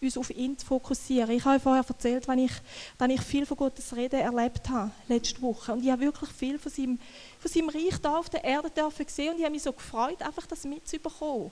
uns 0.00 0.16
auf 0.16 0.30
ihn 0.30 0.56
zu 0.56 0.66
fokussieren. 0.66 1.30
Ich 1.30 1.44
habe 1.44 1.58
vorher 1.58 1.84
erzählt, 1.86 2.26
wenn 2.28 2.38
ich, 2.38 2.52
wenn 2.98 3.10
ich 3.10 3.20
viel 3.20 3.44
von 3.44 3.56
Gottes 3.56 3.94
Reden 3.94 4.20
erlebt 4.20 4.68
habe, 4.68 4.90
letzte 5.08 5.42
Woche. 5.42 5.72
Und 5.72 5.82
ich 5.82 5.90
habe 5.90 6.02
wirklich 6.02 6.30
viel 6.30 6.58
von 6.58 6.70
seinem, 6.70 6.98
von 7.40 7.50
seinem 7.50 7.68
Reich 7.68 8.00
da 8.00 8.16
auf 8.16 8.30
der 8.30 8.44
Erde 8.44 8.70
dürfen 8.70 9.06
sehen 9.08 9.30
und 9.30 9.38
ich 9.38 9.44
habe 9.44 9.52
mich 9.52 9.62
so 9.62 9.72
gefreut, 9.72 10.22
einfach 10.22 10.46
das 10.46 10.64
mitzubekommen. 10.64 11.50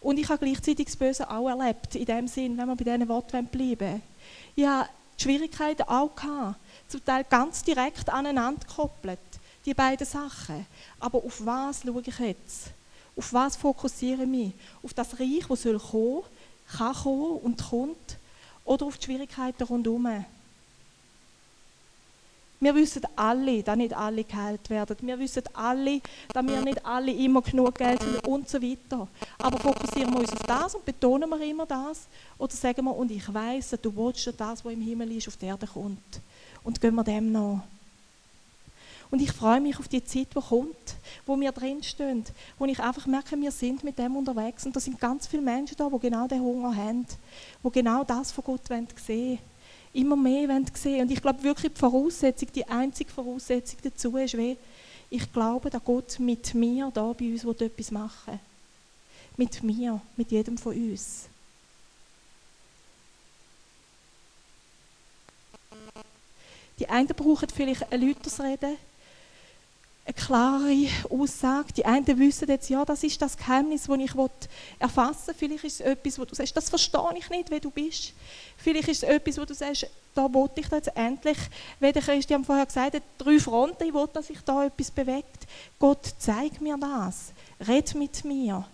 Und 0.00 0.18
ich 0.18 0.28
habe 0.28 0.44
gleichzeitig 0.44 0.86
das 0.86 0.96
Böse 0.96 1.30
auch 1.30 1.48
erlebt, 1.48 1.94
in 1.94 2.04
dem 2.04 2.26
Sinn, 2.26 2.58
wenn 2.58 2.66
wir 2.66 2.76
bei 2.76 2.84
diesen 2.84 3.08
Worten 3.08 3.46
bleiben 3.46 3.80
wollen. 3.80 4.02
Ich 4.56 4.66
habe 4.66 4.88
die 5.18 5.22
Schwierigkeiten 5.22 5.82
auch 5.82 6.14
gehabt 6.14 6.56
zum 6.92 7.04
Teil 7.04 7.24
ganz 7.24 7.62
direkt 7.64 8.08
aneinander 8.10 8.66
gekoppelt, 8.66 9.18
die 9.64 9.74
beiden 9.74 10.06
Sachen. 10.06 10.66
Aber 11.00 11.18
auf 11.18 11.44
was 11.44 11.82
schaue 11.82 12.02
ich 12.04 12.18
jetzt? 12.18 12.70
Auf 13.16 13.32
was 13.32 13.56
fokussiere 13.56 14.22
ich 14.22 14.28
mich? 14.28 14.52
Auf 14.82 14.94
das 14.94 15.18
Reich, 15.18 15.44
das 15.48 15.62
soll 15.62 15.78
kommen, 15.78 16.22
kann 16.76 16.94
kommen 16.94 17.38
und 17.38 17.62
kommt? 17.62 18.18
Oder 18.64 18.86
auf 18.86 18.98
die 18.98 19.06
Schwierigkeiten 19.06 19.64
rundherum? 19.64 20.24
Wir 22.60 22.74
wissen 22.76 23.02
alle, 23.16 23.60
dass 23.62 23.76
nicht 23.76 23.92
alle 23.92 24.22
geheilt 24.22 24.70
werden. 24.70 24.96
Wir 25.00 25.18
wissen 25.18 25.42
alle, 25.52 26.00
dass 26.32 26.46
wir 26.46 26.60
nicht 26.60 26.86
alle 26.86 27.10
immer 27.12 27.42
genug 27.42 27.74
Geld 27.74 28.00
haben 28.00 28.18
und 28.32 28.48
so 28.48 28.62
weiter. 28.62 29.08
Aber 29.38 29.58
fokussieren 29.58 30.12
wir 30.12 30.20
uns 30.20 30.32
auf 30.32 30.42
das 30.46 30.74
und 30.76 30.84
betonen 30.84 31.28
wir 31.28 31.40
immer 31.40 31.66
das? 31.66 32.06
Oder 32.38 32.52
sagen 32.52 32.84
wir, 32.84 32.94
und 32.94 33.10
ich 33.10 33.34
weiß, 33.34 33.70
dass 33.70 33.80
du 33.80 33.94
willst, 33.96 34.28
dass 34.28 34.36
das, 34.36 34.64
was 34.64 34.72
im 34.72 34.80
Himmel 34.80 35.10
ist, 35.10 35.26
auf 35.26 35.36
die 35.36 35.46
Erde 35.46 35.66
kommt? 35.66 36.20
Und 36.64 36.80
gehen 36.80 36.94
wir 36.94 37.04
dem 37.04 37.32
nach. 37.32 37.62
Und 39.12 39.20
ich 39.20 39.30
freue 39.30 39.60
mich 39.60 39.78
auf 39.78 39.88
die 39.88 40.02
Zeit, 40.02 40.28
die 40.34 40.40
kommt, 40.40 40.96
wo 41.26 41.38
wir 41.38 41.52
drinstehen, 41.52 42.24
wo 42.58 42.64
ich 42.64 42.80
einfach 42.80 43.06
merke, 43.06 43.38
wir 43.38 43.50
sind 43.50 43.84
mit 43.84 43.98
dem 43.98 44.16
unterwegs 44.16 44.64
und 44.64 44.74
da 44.74 44.80
sind 44.80 44.98
ganz 44.98 45.26
viele 45.26 45.42
Menschen 45.42 45.76
da, 45.76 45.90
die 45.90 45.98
genau 45.98 46.26
den 46.26 46.40
Hunger 46.40 46.74
haben, 46.74 47.06
die 47.62 47.70
genau 47.70 48.04
das 48.04 48.32
von 48.32 48.42
Gott 48.42 48.66
sehen 48.68 48.88
wollen. 49.06 49.38
Immer 49.92 50.16
mehr 50.16 50.48
wollen 50.48 50.66
sehen. 50.72 51.02
Und 51.02 51.10
ich 51.10 51.20
glaube 51.20 51.42
wirklich, 51.42 51.74
die 51.74 51.78
Voraussetzung, 51.78 52.48
die 52.54 52.66
einzige 52.66 53.10
Voraussetzung 53.10 53.78
dazu 53.82 54.16
ist, 54.16 54.38
wie 54.38 54.56
ich 55.10 55.30
glaube, 55.30 55.68
dass 55.68 55.84
Gott 55.84 56.18
mit 56.18 56.54
mir 56.54 56.90
da 56.94 57.12
bei 57.12 57.32
uns 57.32 57.44
etwas 57.44 57.90
machen 57.90 58.32
will. 58.32 58.40
Mit 59.36 59.62
mir, 59.62 60.00
mit 60.16 60.30
jedem 60.30 60.56
von 60.56 60.74
uns. 60.74 61.28
Die 66.78 66.88
einen 66.88 67.08
brauchen 67.08 67.48
vielleicht 67.48 67.92
ein 67.92 68.00
Lütersreden, 68.00 68.76
eine 70.04 70.14
klare 70.14 70.88
Aussage. 71.10 71.72
Die 71.74 71.84
einen 71.84 72.06
wissen 72.18 72.48
jetzt, 72.48 72.68
ja, 72.68 72.84
das 72.84 73.04
ist 73.04 73.22
das 73.22 73.36
Geheimnis, 73.36 73.84
das 73.84 73.98
ich 73.98 74.12
erfassen 74.78 75.28
will. 75.28 75.34
Vielleicht 75.38 75.64
ist 75.64 75.80
es 75.80 75.86
etwas, 75.86 76.18
wo 76.18 76.24
du 76.24 76.34
sagst, 76.34 76.56
das 76.56 76.68
verstehe 76.68 77.14
ich 77.16 77.30
nicht, 77.30 77.50
wer 77.50 77.60
du 77.60 77.70
bist. 77.70 78.12
Vielleicht 78.56 78.88
ist 78.88 79.02
es 79.04 79.08
etwas, 79.08 79.38
wo 79.38 79.44
du 79.44 79.54
sagst, 79.54 79.86
da 80.14 80.32
wollte 80.32 80.60
ich 80.60 80.70
jetzt 80.70 80.94
endlich, 80.96 81.38
wie 81.80 81.92
der 81.92 82.02
Christian 82.02 82.44
vorher 82.44 82.66
gesagt 82.66 82.94
hat, 82.94 83.02
drei 83.18 83.38
Fronten, 83.38 83.84
ich 83.84 83.94
will, 83.94 84.08
dass 84.12 84.26
sich 84.26 84.40
da 84.44 84.64
etwas 84.64 84.90
bewegt. 84.90 85.46
Gott, 85.78 86.14
zeig 86.18 86.60
mir 86.60 86.76
das. 86.78 87.32
Red 87.66 87.94
mit 87.94 88.24
mir. 88.24 88.66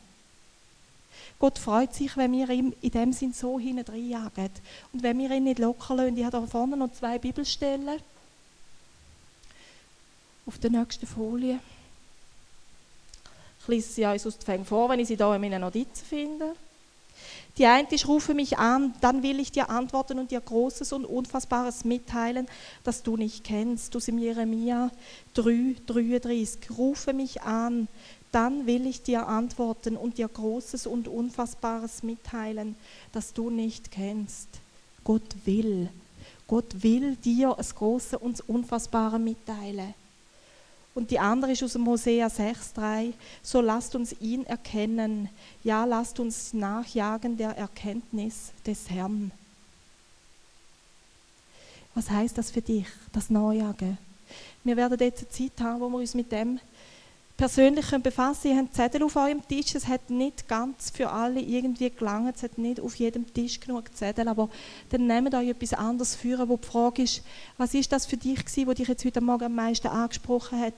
Gott 1.39 1.59
freut 1.59 1.95
sich, 1.95 2.17
wenn 2.17 2.33
wir 2.33 2.51
ihm 2.51 2.75
in 2.81 2.91
dem 2.91 3.13
Sinn 3.13 3.33
so 3.33 3.61
hineinjagen. 3.61 4.51
Und 4.93 5.03
wenn 5.03 5.19
wir 5.19 5.31
ihn 5.31 5.45
nicht 5.45 5.61
locker 5.61 5.95
lassen. 5.95 6.17
Ich 6.17 6.25
habe 6.25 6.41
da 6.41 6.47
vorne 6.47 6.77
noch 6.77 6.93
zwei 6.93 7.19
Bibelstellen. 7.19 8.01
Auf 10.47 10.59
der 10.59 10.71
nächsten 10.71 11.07
Folie. 11.07 11.61
Ich 13.61 13.69
lese 13.69 13.93
sie 13.93 14.05
uns 14.05 14.27
aus 14.27 14.39
den 14.39 14.45
Fängen 14.45 14.65
vor, 14.65 14.89
wenn 14.89 14.99
ich 14.99 15.09
sie 15.09 15.17
hier 15.17 15.35
in 15.35 15.41
meinen 15.41 15.61
Notizen 15.61 16.05
finde. 16.05 16.55
Die 17.59 17.67
eine 17.67 17.89
ist, 17.91 18.07
rufe 18.07 18.35
mich 18.35 18.57
an, 18.57 18.95
dann 19.01 19.25
will 19.25 19.41
ich 19.41 19.51
dir 19.51 19.69
antworten 19.69 20.21
und 20.21 20.31
dir 20.31 20.41
Großes 20.41 20.93
und 20.93 21.05
Unfassbares 21.05 21.85
mitteilen, 21.85 22.47
das 22.85 23.03
du 23.03 23.17
nicht 23.17 23.43
kennst. 23.43 23.95
Du 23.95 23.99
Jeremia 23.99 24.91
3, 25.35 25.75
33. 25.87 26.71
Rufe 26.79 27.13
mich 27.13 27.43
an, 27.43 27.89
dann 28.33 28.67
will 28.67 28.87
ich 28.87 29.03
dir 29.03 29.27
antworten 29.27 29.97
und 29.97 30.19
dir 30.19 30.29
Großes 30.29 30.87
und 30.87 31.09
Unfassbares 31.09 32.03
mitteilen, 32.03 32.77
das 33.13 33.33
du 33.33 33.51
nicht 33.51 33.91
kennst. 33.91 34.49
Gott 35.05 35.37
will. 35.45 35.89
Gott 36.47 36.83
will 36.83 37.17
dir 37.17 37.55
das 37.57 37.75
Große 37.75 38.19
und 38.19 38.47
Unfassbare 38.49 39.19
mitteilen. 39.19 39.95
Und 40.95 41.11
die 41.11 41.19
andere 41.19 41.53
ist 41.53 41.63
aus 41.63 41.75
dem 41.75 41.87
Hosea 41.87 42.27
6,3. 42.27 43.13
So 43.43 43.61
lasst 43.61 43.95
uns 43.95 44.17
ihn 44.21 44.45
erkennen. 44.47 45.29
Ja, 45.63 45.85
lasst 45.85 46.19
uns 46.19 46.53
nachjagen 46.53 47.37
der 47.37 47.57
Erkenntnis 47.57 48.51
des 48.67 48.91
Herrn. 48.91 49.31
Was 51.95 52.11
heißt 52.11 52.37
das 52.37 52.51
für 52.51 52.63
dich, 52.63 52.87
das 53.13 53.31
Nachjagen? 53.31 53.97
Wir 54.65 54.77
werden 54.77 54.99
jetzt 54.99 55.21
eine 55.21 55.29
Zeit 55.31 55.65
haben, 55.65 55.81
wo 55.81 55.89
wir 55.89 55.99
uns 55.99 56.15
mit 56.15 56.33
dem 56.33 56.59
persönlich 57.39 57.87
befassen. 58.03 58.51
Ihr 58.51 58.59
habt 58.59 58.75
Zettel 58.75 59.03
auf 59.05 59.15
eurem 59.15 59.47
Tisch. 59.47 59.75
Es 59.75 59.87
hat 59.87 60.11
nicht 60.11 60.49
ganz 60.49 60.91
für 60.91 61.09
alle 61.09 61.41
irgendwie 61.41 61.89
gelangt. 61.89 62.37
Es 62.37 62.43
hat 62.43 62.59
nicht 62.59 62.81
auf 62.81 62.97
jedem 62.97 63.33
Tisch 63.33 63.61
genug 63.61 63.97
Zettel. 63.97 64.27
Aber 64.29 64.51
dann 64.91 65.07
nehmt 65.07 65.35
euch 65.35 65.49
etwas 65.49 65.73
anderes 65.73 66.17
führen, 66.17 66.49
wo 66.49 66.57
die 66.57 66.67
Frage 66.67 67.03
ist, 67.03 67.23
was 67.57 67.73
ist 67.75 67.93
das 67.93 68.07
für 68.07 68.17
dich 68.17 68.45
gewesen, 68.45 68.67
wo 68.67 68.73
dich 68.75 68.89
jetzt 68.89 69.05
heute 69.05 69.21
Morgen 69.21 69.45
am 69.45 69.55
meisten 69.55 69.87
angesprochen 69.87 70.61
hat? 70.61 70.75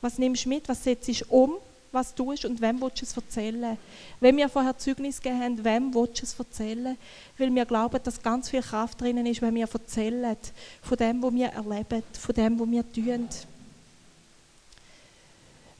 Was 0.00 0.16
nimmst 0.16 0.44
du 0.44 0.50
mit? 0.50 0.68
Was 0.68 0.84
setzt 0.84 1.08
du 1.08 1.24
um? 1.28 1.54
Was 1.90 2.14
tust 2.14 2.44
du 2.44 2.48
und 2.48 2.60
wem 2.60 2.80
willst 2.80 3.02
du 3.02 3.06
es 3.06 3.16
erzählen? 3.16 3.76
Wenn 4.20 4.36
wir 4.36 4.48
vorher 4.48 4.76
Zeugnis 4.78 5.20
gegeben 5.20 5.42
haben, 5.42 5.64
wem 5.64 5.94
willst 5.94 6.22
du 6.22 6.26
es 6.26 6.38
erzählen? 6.38 6.96
Weil 7.38 7.54
wir 7.54 7.64
glauben, 7.64 8.00
dass 8.02 8.22
ganz 8.22 8.50
viel 8.50 8.62
Kraft 8.62 9.00
drinnen 9.00 9.26
ist, 9.26 9.42
wenn 9.42 9.54
wir 9.54 9.68
erzählen 9.72 10.36
von 10.82 10.96
dem, 10.96 11.22
was 11.22 11.34
wir 11.34 11.48
erleben, 11.48 12.02
von 12.12 12.34
dem, 12.34 12.58
was 12.58 12.70
wir 12.70 12.92
tun. 12.92 13.28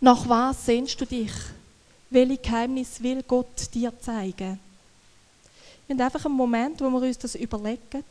Nach 0.05 0.29
was 0.29 0.67
sehnst 0.67 1.01
du 1.01 1.07
dich? 1.07 1.33
Welche 2.11 2.37
Geheimnis 2.37 3.03
will 3.03 3.23
Gott 3.23 3.73
dir 3.73 3.91
zeigen? 3.99 4.61
Wir 5.87 5.97
haben 5.97 6.03
einfach 6.03 6.27
einen 6.27 6.35
Moment, 6.35 6.79
wo 6.83 6.91
wir 6.91 7.09
uns 7.09 7.17
das 7.17 7.35
überlegen, 7.37 8.05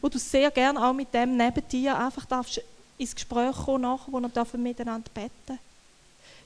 wo 0.00 0.08
du 0.08 0.18
sehr 0.18 0.50
gerne 0.50 0.82
auch 0.82 0.94
mit 0.94 1.12
dem 1.12 1.36
neben 1.36 1.68
dir 1.68 1.98
einfach 1.98 2.24
darfst 2.24 2.62
ins 2.96 3.14
Gespräch 3.14 3.54
kommen, 3.54 3.82
nachher, 3.82 4.10
wo 4.10 4.18
wir 4.18 4.58
miteinander 4.58 5.10
beten 5.12 5.58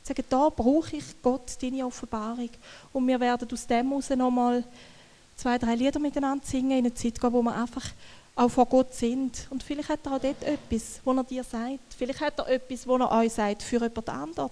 Sagen, 0.02 0.24
da 0.28 0.48
brauche 0.48 0.96
ich 0.96 1.04
Gott, 1.22 1.56
deine 1.62 1.86
Offenbarung. 1.86 2.50
Und 2.92 3.06
wir 3.06 3.20
werden 3.20 3.48
aus 3.52 3.64
dem 3.64 3.88
heraus 3.90 4.10
nochmal 4.10 4.64
zwei, 5.36 5.56
drei 5.56 5.76
Lieder 5.76 6.00
miteinander 6.00 6.44
singen, 6.44 6.72
in 6.72 6.78
eine 6.78 6.94
Zeit 6.94 7.20
gehen, 7.20 7.32
wo 7.32 7.42
wir 7.42 7.54
einfach 7.54 7.84
auch 8.38 8.48
vor 8.48 8.66
Gott 8.66 8.94
sind. 8.94 9.46
Und 9.50 9.62
vielleicht 9.62 9.88
hat 9.88 10.06
er 10.06 10.12
auch 10.12 10.20
dort 10.20 10.42
etwas, 10.44 11.00
wo 11.04 11.12
er 11.12 11.24
dir 11.24 11.42
sagt. 11.42 11.94
Vielleicht 11.96 12.20
hat 12.20 12.38
er 12.38 12.48
etwas, 12.48 12.86
wo 12.86 12.96
er 12.96 13.10
euch 13.10 13.32
sagt, 13.32 13.62
für 13.62 13.76
jemand 13.76 14.08
anderen. 14.08 14.50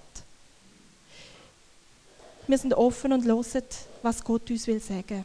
Wir 2.48 2.58
sind 2.58 2.74
offen 2.74 3.12
und 3.12 3.24
hören, 3.24 3.64
was 4.02 4.24
Gott 4.24 4.50
uns 4.50 4.66
will 4.66 4.80
sagen. 4.80 5.24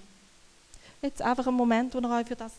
Jetzt 1.02 1.22
einfach 1.22 1.48
ein 1.48 1.54
Moment, 1.54 1.94
wo 1.94 2.00
ihr 2.00 2.10
euch 2.10 2.28
für 2.28 2.36
das 2.36 2.52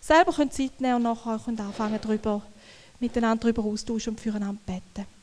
selber 0.00 0.32
Zeit 0.32 0.80
nehmen 0.80 0.80
könnt 0.80 0.94
und 0.94 1.02
nachher 1.02 1.40
könnt 1.44 1.60
anfangen, 1.60 1.98
darüber, 2.00 2.42
miteinander 3.00 3.42
darüber 3.42 3.64
austauschen 3.64 4.10
und 4.12 4.20
füreinander 4.20 4.60
beten. 4.64 5.17